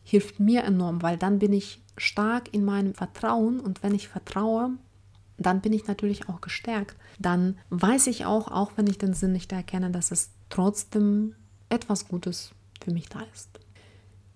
hilft 0.05 0.39
mir 0.39 0.63
enorm, 0.63 1.01
weil 1.01 1.17
dann 1.17 1.39
bin 1.39 1.51
ich 1.51 1.81
stark 1.99 2.53
in 2.53 2.65
meinem 2.65 2.93
Vertrauen 2.93 3.59
und 3.59 3.83
wenn 3.83 3.93
ich 3.93 4.07
vertraue, 4.07 4.71
dann 5.37 5.61
bin 5.61 5.73
ich 5.73 5.87
natürlich 5.87 6.27
auch 6.29 6.41
gestärkt. 6.41 6.97
Dann 7.17 7.57
weiß 7.69 8.07
ich 8.07 8.25
auch, 8.25 8.49
auch 8.49 8.71
wenn 8.75 8.87
ich 8.87 8.97
den 8.97 9.13
Sinn 9.13 9.31
nicht 9.31 9.51
erkenne, 9.51 9.91
dass 9.91 10.11
es 10.11 10.31
trotzdem 10.49 11.35
etwas 11.69 12.07
Gutes 12.07 12.51
für 12.83 12.91
mich 12.91 13.07
da 13.09 13.21
ist. 13.33 13.59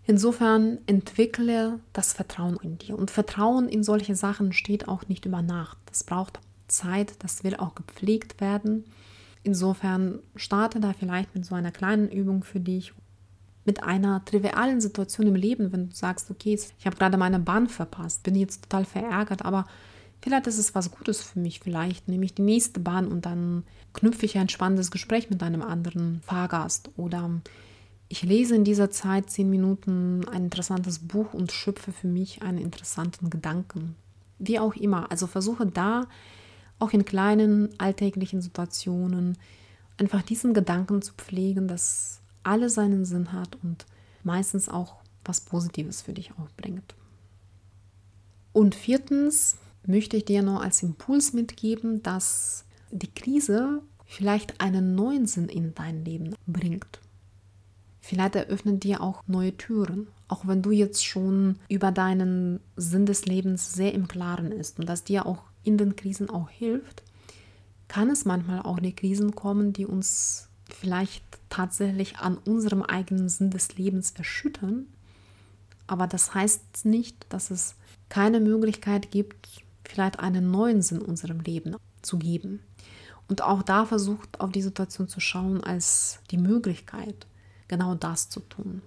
Insofern 0.06 0.80
entwickle 0.86 1.80
das 1.94 2.14
Vertrauen 2.14 2.58
in 2.62 2.78
dir. 2.78 2.98
Und 2.98 3.12
Vertrauen 3.12 3.70
in 3.70 3.84
solche 3.84 4.16
Sachen 4.16 4.52
steht 4.52 4.88
auch 4.88 5.08
nicht 5.08 5.26
über 5.26 5.42
Nacht. 5.42 5.78
Das 5.86 6.04
braucht 6.04 6.40
Zeit, 6.68 7.16
das 7.20 7.44
will 7.44 7.56
auch 7.56 7.76
gepflegt 7.76 8.42
werden. 8.42 8.86
Insofern 9.44 10.20
starte 10.36 10.80
da 10.80 10.94
vielleicht 10.94 11.36
mit 11.36 11.46
so 11.46 11.56
einer 11.56 11.72
kleinen 11.72 12.10
Übung 12.10 12.44
für 12.44 12.60
dich 12.60 12.94
mit 13.66 13.84
einer 13.84 14.24
trivialen 14.26 14.82
Situation 14.82 15.28
im 15.28 15.36
Leben, 15.36 15.72
wenn 15.72 15.90
du 15.90 15.96
sagst, 15.96 16.30
okay, 16.30 16.60
ich 16.78 16.86
habe 16.86 16.98
gerade 16.98 17.18
meine 17.18 17.40
Bahn 17.40 17.68
verpasst, 17.68 18.24
bin 18.24 18.36
jetzt 18.36 18.64
total 18.64 18.86
verärgert, 18.86 19.46
aber 19.46 19.66
Vielleicht 20.24 20.48
ist 20.48 20.58
es 20.58 20.74
was 20.74 20.90
Gutes 20.90 21.22
für 21.22 21.38
mich, 21.38 21.60
vielleicht 21.60 22.08
nehme 22.08 22.24
ich 22.24 22.34
die 22.34 22.44
nächste 22.44 22.80
Bahn 22.80 23.10
und 23.10 23.26
dann 23.26 23.64
knüpfe 23.92 24.26
ich 24.26 24.38
ein 24.38 24.48
spannendes 24.48 24.90
Gespräch 24.90 25.30
mit 25.30 25.44
einem 25.44 25.62
anderen 25.62 26.22
Fahrgast 26.22 26.90
oder 26.96 27.30
ich 28.08 28.24
lese 28.24 28.56
in 28.56 28.64
dieser 28.64 28.90
Zeit 28.90 29.30
zehn 29.30 29.50
Minuten 29.50 30.26
ein 30.30 30.46
interessantes 30.46 31.00
Buch 31.00 31.34
und 31.34 31.52
schöpfe 31.52 31.92
für 31.92 32.08
mich 32.08 32.42
einen 32.42 32.58
interessanten 32.58 33.30
Gedanken. 33.30 33.98
Wie 34.40 34.60
auch 34.60 34.76
immer. 34.76 35.12
Also 35.12 35.28
versuche 35.28 35.66
da 35.66 36.08
auch 36.80 36.94
in 36.94 37.04
kleinen 37.04 37.78
alltäglichen 37.78 38.42
Situationen 38.42 39.38
einfach 39.98 40.22
diesen 40.22 40.54
Gedanken 40.54 41.02
zu 41.02 41.14
pflegen, 41.16 41.68
dass 41.68 42.22
alles 42.44 42.76
seinen 42.76 43.06
Sinn 43.06 43.32
hat 43.32 43.58
und 43.64 43.86
meistens 44.24 44.70
auch 44.70 44.98
was 45.26 45.42
Positives 45.42 46.02
für 46.02 46.14
dich 46.14 46.32
auch 46.32 46.50
bringt. 46.58 46.96
Und 48.52 48.76
viertens 48.76 49.58
möchte 49.86 50.18
ich 50.18 50.26
dir 50.26 50.44
noch 50.44 50.62
als 50.62 50.84
Impuls 50.84 51.34
mitgeben, 51.34 52.04
dass 52.04 52.66
die 52.92 53.12
Krise 53.12 53.82
vielleicht 54.06 54.62
einen 54.62 54.96
neuen 54.96 55.26
Sinn 55.26 55.50
in 55.50 55.74
dein 55.74 56.06
Leben 56.06 56.36
bringt. 56.46 57.00
Vielleicht 58.00 58.36
eröffnet 58.36 58.84
dir 58.84 59.02
auch 59.02 59.24
neue 59.28 59.56
Türen, 59.56 60.08
auch 60.28 60.46
wenn 60.46 60.62
du 60.62 60.72
jetzt 60.72 61.06
schon 61.06 61.58
über 61.70 61.92
deinen 61.92 62.60
Sinn 62.76 63.06
des 63.06 63.26
Lebens 63.26 63.74
sehr 63.74 63.94
im 63.94 64.08
Klaren 64.08 64.52
ist 64.52 64.78
und 64.78 64.88
das 64.88 65.04
dir 65.04 65.26
auch 65.26 65.44
in 65.64 65.78
den 65.78 65.96
Krisen 65.96 66.30
auch 66.30 66.50
hilft, 66.50 67.04
kann 67.88 68.10
es 68.10 68.26
manchmal 68.26 68.62
auch 68.62 68.80
die 68.80 68.96
Krisen 68.96 69.36
kommen, 69.36 69.72
die 69.72 69.86
uns 69.86 70.50
vielleicht 70.70 71.24
tatsächlich 71.50 72.18
an 72.18 72.38
unserem 72.38 72.82
eigenen 72.82 73.30
Sinn 73.30 73.52
des 73.52 73.78
Lebens 73.78 74.12
erschüttern. 74.18 74.88
Aber 75.88 76.08
das 76.08 76.34
heißt 76.34 76.86
nicht, 76.86 77.26
dass 77.30 77.52
es 77.52 77.76
keine 78.10 78.40
Möglichkeit 78.40 79.12
gibt, 79.12 79.64
vielleicht 79.84 80.20
einen 80.20 80.52
neuen 80.52 80.82
Sinn 80.82 81.02
unserem 81.02 81.40
Leben 81.42 81.76
zu 82.02 82.18
geben. 82.18 82.60
Und 83.28 83.42
auch 83.42 83.64
da 83.64 83.86
versucht 83.86 84.40
auf 84.40 84.52
die 84.52 84.62
Situation 84.62 85.08
zu 85.08 85.20
schauen 85.20 85.64
als 85.64 86.20
die 86.32 86.38
Möglichkeit, 86.38 87.26
genau 87.68 87.96
das 87.96 88.30
zu 88.30 88.42
tun. 88.42 88.82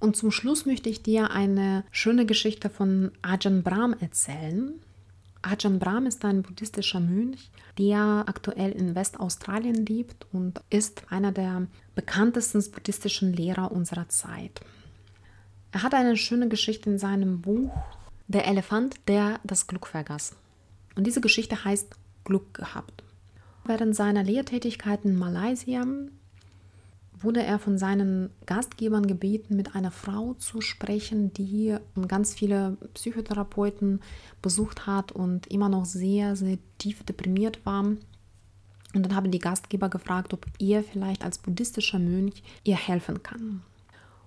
Und 0.00 0.16
zum 0.16 0.30
Schluss 0.30 0.66
möchte 0.66 0.88
ich 0.88 1.02
dir 1.02 1.30
eine 1.30 1.84
schöne 1.90 2.26
Geschichte 2.26 2.68
von 2.68 3.12
Ajahn 3.22 3.62
Brahm 3.62 3.94
erzählen. 3.94 4.74
Ajahn 5.44 5.78
Brahm 5.78 6.06
ist 6.06 6.24
ein 6.24 6.42
buddhistischer 6.42 7.00
Mönch, 7.00 7.50
der 7.78 8.24
aktuell 8.26 8.72
in 8.72 8.94
Westaustralien 8.94 9.84
lebt 9.84 10.26
und 10.32 10.60
ist 10.70 11.02
einer 11.10 11.32
der 11.32 11.66
bekanntesten 11.94 12.64
buddhistischen 12.70 13.32
Lehrer 13.32 13.70
unserer 13.70 14.08
Zeit. 14.08 14.60
Er 15.72 15.82
hat 15.82 15.92
eine 15.92 16.16
schöne 16.16 16.48
Geschichte 16.48 16.88
in 16.88 16.98
seinem 16.98 17.42
Buch 17.42 17.70
Der 18.26 18.46
Elefant, 18.46 18.96
der 19.06 19.38
das 19.44 19.66
Glück 19.66 19.86
vergaß. 19.86 20.34
Und 20.96 21.06
diese 21.06 21.20
Geschichte 21.20 21.64
heißt 21.64 21.94
Glück 22.24 22.54
gehabt. 22.54 23.02
Während 23.66 23.94
seiner 23.94 24.22
Lehrtätigkeit 24.22 25.04
in 25.04 25.18
Malaysia 25.18 25.84
wurde 27.24 27.42
er 27.42 27.58
von 27.58 27.78
seinen 27.78 28.30
Gastgebern 28.46 29.06
gebeten, 29.06 29.56
mit 29.56 29.74
einer 29.74 29.90
Frau 29.90 30.34
zu 30.34 30.60
sprechen, 30.60 31.32
die 31.32 31.76
ganz 32.08 32.34
viele 32.34 32.76
Psychotherapeuten 32.94 34.00
besucht 34.42 34.86
hat 34.86 35.12
und 35.12 35.46
immer 35.48 35.68
noch 35.68 35.84
sehr, 35.84 36.36
sehr 36.36 36.58
tief 36.78 37.02
deprimiert 37.04 37.64
war. 37.64 37.84
Und 37.84 39.02
dann 39.02 39.14
haben 39.14 39.30
die 39.30 39.40
Gastgeber 39.40 39.88
gefragt, 39.88 40.32
ob 40.32 40.46
er 40.58 40.84
vielleicht 40.84 41.24
als 41.24 41.38
buddhistischer 41.38 41.98
Mönch 41.98 42.42
ihr 42.62 42.76
helfen 42.76 43.22
kann. 43.22 43.62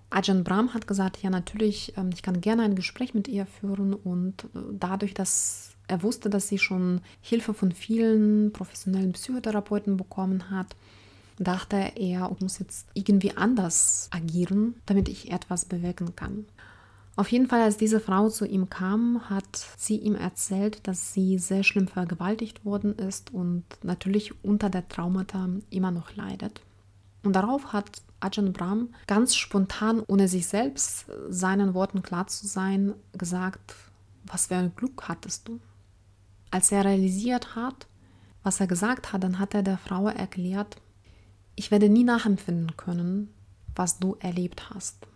Ajahn 0.09 0.43
Brahm 0.43 0.73
hat 0.73 0.87
gesagt, 0.87 1.21
ja 1.21 1.29
natürlich, 1.29 1.93
ähm, 1.97 2.09
ich 2.13 2.21
kann 2.21 2.41
gerne 2.41 2.63
ein 2.63 2.75
Gespräch 2.75 3.13
mit 3.13 3.27
ihr 3.27 3.45
führen 3.45 3.93
und 3.93 4.45
äh, 4.55 4.59
dadurch, 4.71 5.13
dass 5.13 5.75
er 5.87 6.03
wusste, 6.03 6.29
dass 6.29 6.47
sie 6.47 6.57
schon 6.57 7.01
Hilfe 7.21 7.53
von 7.53 7.71
vielen 7.71 8.51
professionellen 8.53 9.13
Psychotherapeuten 9.13 9.97
bekommen 9.97 10.49
hat, 10.49 10.75
dachte 11.39 11.91
er, 11.95 12.35
muss 12.39 12.59
jetzt 12.59 12.87
irgendwie 12.93 13.35
anders 13.35 14.09
agieren, 14.11 14.75
damit 14.85 15.09
ich 15.09 15.31
etwas 15.31 15.65
bewirken 15.65 16.15
kann. 16.15 16.45
Auf 17.15 17.31
jeden 17.31 17.47
Fall, 17.47 17.61
als 17.61 17.77
diese 17.77 17.99
Frau 17.99 18.29
zu 18.29 18.45
ihm 18.45 18.69
kam, 18.69 19.27
hat 19.27 19.65
sie 19.75 19.97
ihm 19.97 20.13
erzählt, 20.13 20.87
dass 20.87 21.13
sie 21.13 21.39
sehr 21.39 21.63
schlimm 21.63 21.87
vergewaltigt 21.87 22.63
worden 22.63 22.95
ist 22.95 23.33
und 23.33 23.63
natürlich 23.81 24.43
unter 24.43 24.69
der 24.69 24.87
Traumata 24.87 25.49
immer 25.71 25.89
noch 25.89 26.15
leidet. 26.15 26.61
Und 27.23 27.33
darauf 27.33 27.73
hat 27.73 28.03
Ajahn 28.19 28.53
Brahm 28.53 28.89
ganz 29.07 29.35
spontan, 29.35 30.03
ohne 30.07 30.27
sich 30.27 30.47
selbst 30.47 31.07
seinen 31.29 31.73
Worten 31.73 32.03
klar 32.03 32.27
zu 32.27 32.45
sein, 32.45 32.93
gesagt, 33.13 33.75
was 34.23 34.47
für 34.47 34.55
ein 34.55 34.75
Glück 34.75 35.07
hattest 35.07 35.47
du. 35.47 35.59
Als 36.51 36.71
er 36.71 36.85
realisiert 36.85 37.55
hat, 37.55 37.87
was 38.43 38.59
er 38.59 38.67
gesagt 38.67 39.11
hat, 39.11 39.23
dann 39.23 39.39
hat 39.39 39.53
er 39.53 39.63
der 39.63 39.77
Frau 39.77 40.07
erklärt, 40.07 40.77
ich 41.57 41.71
werde 41.71 41.89
nie 41.89 42.03
nachempfinden 42.03 42.77
können, 42.77 43.33
was 43.75 43.99
du 43.99 44.15
erlebt 44.19 44.69
hast. 44.69 45.07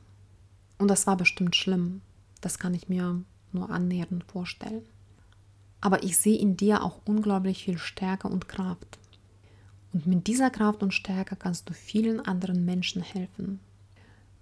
Und 0.79 0.89
das 0.89 1.05
war 1.05 1.15
bestimmt 1.15 1.55
schlimm. 1.55 2.01
Das 2.41 2.57
kann 2.57 2.73
ich 2.73 2.89
mir 2.89 3.21
nur 3.53 3.69
annähernd 3.69 4.23
vorstellen. 4.23 4.81
Aber 5.81 6.03
ich 6.03 6.17
sehe 6.17 6.39
in 6.39 6.57
dir 6.57 6.83
auch 6.83 6.99
unglaublich 7.05 7.63
viel 7.63 7.77
Stärke 7.77 8.27
und 8.27 8.49
Kraft. 8.49 8.97
Und 9.93 10.07
mit 10.07 10.25
dieser 10.25 10.49
Kraft 10.49 10.81
und 10.81 10.95
Stärke 10.95 11.35
kannst 11.35 11.69
du 11.69 11.73
vielen 11.73 12.19
anderen 12.19 12.65
Menschen 12.65 13.03
helfen. 13.03 13.59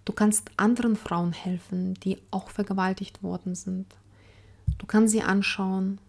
Du 0.05 0.13
kannst 0.13 0.51
anderen 0.55 0.95
Frauen 0.95 1.33
helfen, 1.33 1.95
die 1.95 2.17
auch 2.31 2.49
vergewaltigt 2.49 3.23
worden 3.23 3.55
sind. 3.55 3.93
Du 4.77 4.85
kannst 4.85 5.11
sie 5.11 5.21
anschauen, 5.21 5.99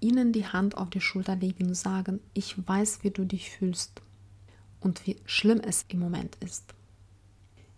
ihnen 0.00 0.32
die 0.32 0.46
Hand 0.46 0.76
auf 0.76 0.90
die 0.90 1.00
Schulter 1.00 1.36
legen 1.36 1.68
und 1.68 1.74
sagen, 1.74 2.20
ich 2.34 2.54
weiß, 2.68 3.02
wie 3.02 3.10
du 3.10 3.24
dich 3.24 3.50
fühlst 3.50 4.02
und 4.82 5.06
wie 5.06 5.16
schlimm 5.24 5.60
es 5.60 5.84
im 5.88 6.00
Moment 6.00 6.36
ist. 6.40 6.74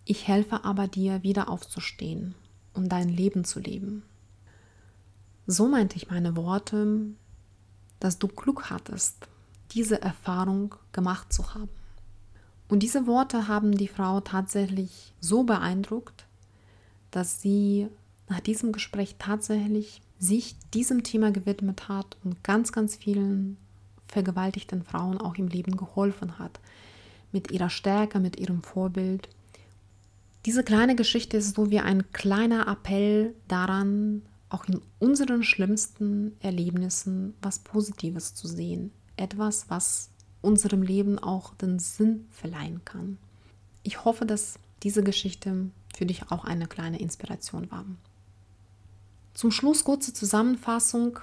Ich 0.04 0.28
helfe 0.28 0.64
aber 0.64 0.88
dir, 0.88 1.22
wieder 1.22 1.48
aufzustehen 1.48 2.34
und 2.74 2.88
dein 2.90 3.08
Leben 3.08 3.44
zu 3.44 3.60
leben. 3.60 4.02
So 5.46 5.68
meinte 5.68 5.96
ich 5.96 6.10
meine 6.10 6.36
Worte, 6.36 7.06
dass 8.00 8.18
du 8.18 8.28
Glück 8.28 8.70
hattest, 8.70 9.28
diese 9.72 10.00
Erfahrung 10.00 10.74
gemacht 10.92 11.32
zu 11.32 11.54
haben. 11.54 11.70
Und 12.68 12.82
diese 12.82 13.06
Worte 13.06 13.46
haben 13.48 13.76
die 13.76 13.88
Frau 13.88 14.20
tatsächlich 14.20 15.14
so 15.20 15.44
beeindruckt, 15.44 16.26
dass 17.10 17.40
sie 17.42 17.88
nach 18.28 18.40
diesem 18.40 18.72
Gespräch 18.72 19.16
tatsächlich 19.18 20.00
sich 20.18 20.56
diesem 20.72 21.02
Thema 21.02 21.30
gewidmet 21.30 21.88
hat 21.88 22.16
und 22.24 22.42
ganz, 22.42 22.72
ganz 22.72 22.96
vielen 22.96 23.58
vergewaltigten 24.06 24.82
Frauen 24.82 25.18
auch 25.18 25.36
im 25.36 25.48
Leben 25.48 25.76
geholfen 25.76 26.38
hat, 26.38 26.60
mit 27.34 27.50
ihrer 27.50 27.68
Stärke, 27.68 28.18
mit 28.18 28.38
ihrem 28.38 28.62
Vorbild. 28.62 29.28
Diese 30.46 30.64
kleine 30.64 30.96
Geschichte 30.96 31.36
ist 31.36 31.56
so 31.56 31.70
wie 31.70 31.80
ein 31.80 32.10
kleiner 32.12 32.66
Appell 32.68 33.34
daran, 33.48 34.22
auch 34.48 34.66
in 34.66 34.80
unseren 34.98 35.42
schlimmsten 35.42 36.36
Erlebnissen 36.40 37.34
was 37.42 37.58
Positives 37.58 38.34
zu 38.34 38.46
sehen. 38.46 38.92
Etwas, 39.16 39.68
was 39.68 40.10
unserem 40.40 40.82
Leben 40.82 41.18
auch 41.18 41.54
den 41.54 41.78
Sinn 41.78 42.26
verleihen 42.30 42.84
kann. 42.84 43.18
Ich 43.82 44.04
hoffe, 44.04 44.26
dass 44.26 44.58
diese 44.82 45.02
Geschichte 45.02 45.70
für 45.96 46.06
dich 46.06 46.30
auch 46.30 46.44
eine 46.44 46.66
kleine 46.66 47.00
Inspiration 47.00 47.70
war. 47.70 47.84
Zum 49.32 49.50
Schluss 49.50 49.84
kurze 49.84 50.12
Zusammenfassung. 50.12 51.18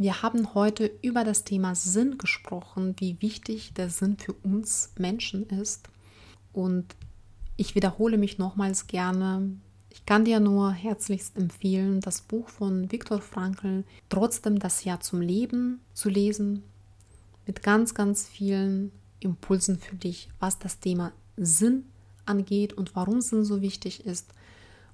Wir 0.00 0.22
haben 0.22 0.54
heute 0.54 0.90
über 1.02 1.24
das 1.24 1.44
Thema 1.44 1.74
Sinn 1.74 2.16
gesprochen, 2.16 2.94
wie 2.96 3.20
wichtig 3.20 3.74
der 3.74 3.90
Sinn 3.90 4.16
für 4.16 4.32
uns 4.32 4.94
Menschen 4.96 5.44
ist. 5.50 5.90
Und 6.54 6.96
ich 7.58 7.74
wiederhole 7.74 8.16
mich 8.16 8.38
nochmals 8.38 8.86
gerne. 8.86 9.58
Ich 9.90 10.06
kann 10.06 10.24
dir 10.24 10.40
nur 10.40 10.72
herzlichst 10.72 11.36
empfehlen, 11.36 12.00
das 12.00 12.22
Buch 12.22 12.48
von 12.48 12.90
Viktor 12.90 13.20
Frankl, 13.20 13.84
trotzdem 14.08 14.58
das 14.58 14.84
Jahr 14.84 15.00
zum 15.00 15.20
Leben 15.20 15.80
zu 15.92 16.08
lesen, 16.08 16.62
mit 17.46 17.62
ganz, 17.62 17.92
ganz 17.92 18.26
vielen 18.26 18.92
Impulsen 19.18 19.78
für 19.78 19.96
dich, 19.96 20.30
was 20.38 20.58
das 20.58 20.80
Thema 20.80 21.12
Sinn 21.36 21.84
angeht 22.24 22.72
und 22.72 22.96
warum 22.96 23.20
Sinn 23.20 23.44
so 23.44 23.60
wichtig 23.60 24.06
ist 24.06 24.32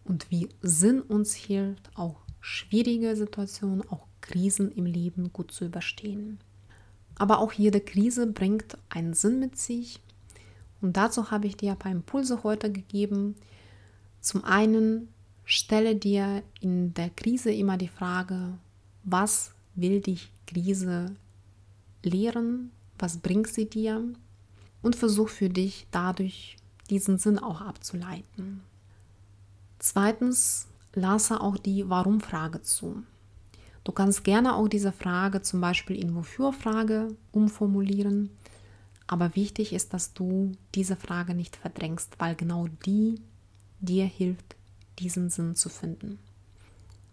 und 0.02 0.32
wie 0.32 0.48
Sinn 0.62 1.00
uns 1.00 1.32
hilft, 1.36 1.96
auch 1.96 2.16
schwierige 2.40 3.14
Situationen, 3.14 3.88
auch 3.88 4.08
Krisen 4.26 4.72
im 4.72 4.86
Leben 4.86 5.32
gut 5.32 5.52
zu 5.52 5.64
überstehen. 5.64 6.38
Aber 7.16 7.38
auch 7.38 7.52
jede 7.52 7.80
Krise 7.80 8.26
bringt 8.26 8.76
einen 8.88 9.14
Sinn 9.14 9.40
mit 9.40 9.58
sich. 9.58 10.00
Und 10.80 10.96
dazu 10.96 11.30
habe 11.30 11.46
ich 11.46 11.56
dir 11.56 11.72
ein 11.72 11.78
paar 11.78 11.92
Impulse 11.92 12.42
heute 12.42 12.70
gegeben. 12.70 13.36
Zum 14.20 14.44
einen 14.44 15.08
stelle 15.44 15.96
dir 15.96 16.42
in 16.60 16.92
der 16.94 17.10
Krise 17.10 17.52
immer 17.52 17.78
die 17.78 17.88
Frage, 17.88 18.58
was 19.04 19.52
will 19.74 20.00
dich 20.00 20.30
Krise 20.46 21.14
lehren? 22.02 22.70
Was 22.98 23.18
bringt 23.18 23.48
sie 23.48 23.68
dir? 23.68 24.02
Und 24.82 24.96
versuch 24.96 25.28
für 25.28 25.48
dich 25.48 25.86
dadurch 25.90 26.56
diesen 26.90 27.18
Sinn 27.18 27.38
auch 27.38 27.60
abzuleiten. 27.60 28.62
Zweitens, 29.78 30.66
lasse 30.94 31.40
auch 31.40 31.56
die 31.58 31.88
Warum-Frage 31.88 32.62
zu. 32.62 33.02
Du 33.86 33.92
kannst 33.92 34.24
gerne 34.24 34.56
auch 34.56 34.66
diese 34.66 34.90
Frage 34.90 35.42
zum 35.42 35.60
Beispiel 35.60 35.94
in 35.94 36.16
Wofür-Frage 36.16 37.14
umformulieren. 37.30 38.30
Aber 39.06 39.36
wichtig 39.36 39.72
ist, 39.72 39.94
dass 39.94 40.12
du 40.12 40.50
diese 40.74 40.96
Frage 40.96 41.34
nicht 41.34 41.54
verdrängst, 41.54 42.18
weil 42.18 42.34
genau 42.34 42.66
die 42.84 43.20
dir 43.78 44.04
hilft, 44.04 44.56
diesen 44.98 45.30
Sinn 45.30 45.54
zu 45.54 45.68
finden. 45.68 46.18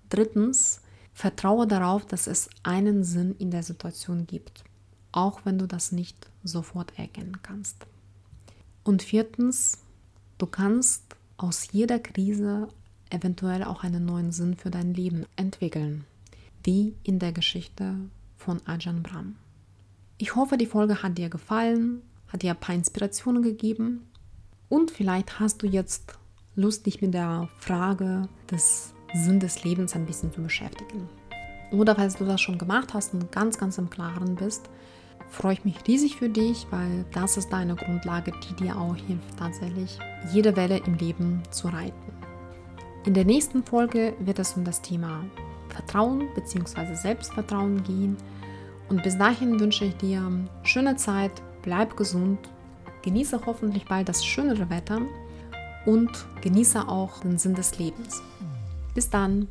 Drittens, 0.10 0.82
vertraue 1.14 1.68
darauf, 1.68 2.08
dass 2.08 2.26
es 2.26 2.50
einen 2.64 3.04
Sinn 3.04 3.36
in 3.38 3.52
der 3.52 3.62
Situation 3.62 4.26
gibt, 4.26 4.64
auch 5.12 5.42
wenn 5.46 5.60
du 5.60 5.68
das 5.68 5.92
nicht 5.92 6.28
sofort 6.44 6.98
erkennen 6.98 7.38
kannst. 7.44 7.86
Und 8.84 9.04
viertens, 9.04 9.78
du 10.40 10.48
kannst 10.48 11.04
aus 11.38 11.72
jeder 11.72 12.00
Krise 12.00 12.68
eventuell 13.12 13.64
auch 13.64 13.84
einen 13.84 14.06
neuen 14.06 14.32
Sinn 14.32 14.56
für 14.56 14.72
dein 14.72 14.96
Leben 14.96 15.28
entwickeln, 15.36 16.06
wie 16.64 16.96
in 17.04 17.20
der 17.20 17.32
Geschichte 17.32 17.96
von 18.38 18.62
Ajahn 18.66 19.04
Brahm. 19.04 19.36
Ich 20.18 20.36
hoffe, 20.36 20.58
die 20.58 20.66
Folge 20.66 21.04
hat 21.04 21.18
dir 21.18 21.30
gefallen, 21.30 22.02
hat 22.28 22.42
dir 22.42 22.52
ein 22.52 22.60
paar 22.60 22.76
Inspirationen 22.76 23.44
gegeben 23.44 24.02
und 24.70 24.92
vielleicht 24.92 25.40
hast 25.40 25.62
du 25.62 25.68
jetzt 25.68 26.18
Lust, 26.56 26.86
dich 26.86 27.02
mit 27.02 27.14
der 27.14 27.50
Frage 27.60 28.30
des 28.50 28.94
Sinn 29.14 29.40
des 29.40 29.64
Lebens 29.64 29.96
ein 29.96 30.06
bisschen 30.06 30.32
zu 30.32 30.42
beschäftigen. 30.42 31.10
Oder 31.72 31.96
falls 31.96 32.18
du 32.18 32.26
das 32.26 32.42
schon 32.42 32.60
gemacht 32.60 32.94
hast 32.94 33.14
und 33.14 33.32
ganz, 33.32 33.58
ganz 33.58 33.80
im 33.80 33.90
Klaren 33.90 34.36
bist, 34.36 34.70
freue 35.30 35.54
ich 35.54 35.66
mich 35.66 35.78
riesig 35.88 36.18
für 36.18 36.30
dich, 36.30 36.68
weil 36.70 37.06
das 37.12 37.38
ist 37.38 37.50
deine 37.50 37.76
Grundlage, 37.76 38.32
die 38.32 38.64
dir 38.64 38.78
auch 38.78 38.96
hilft, 38.96 39.38
tatsächlich 39.38 39.98
jede 40.32 40.56
Welle 40.56 40.78
im 40.86 40.94
Leben 40.96 41.42
zu 41.50 41.68
reiten. 41.68 42.14
In 43.06 43.16
der 43.16 43.26
nächsten 43.26 43.64
Folge 43.64 44.14
wird 44.20 44.38
es 44.38 44.54
um 44.54 44.64
das 44.64 44.82
Thema 44.82 45.26
Vertrauen 45.74 46.30
bzw. 46.36 46.96
Selbstvertrauen 46.96 47.84
gehen. 47.84 48.18
Und 48.90 49.04
bis 49.04 49.18
dahin 49.18 49.60
wünsche 49.60 49.86
ich 49.86 49.96
dir 49.98 50.22
schöne 50.64 50.96
Zeit, 50.96 51.32
bleib 51.62 51.98
gesund, 51.98 52.40
genieße 53.02 53.42
hoffentlich 53.46 53.86
bald 53.86 54.08
das 54.10 54.26
schönere 54.26 54.70
Wetter 54.70 55.02
und 55.86 56.10
genieße 56.42 56.88
auch 56.88 57.22
den 57.22 57.38
Sinn 57.38 57.56
des 57.56 57.78
Lebens. 57.80 58.22
Bis 58.94 59.10
dann! 59.10 59.48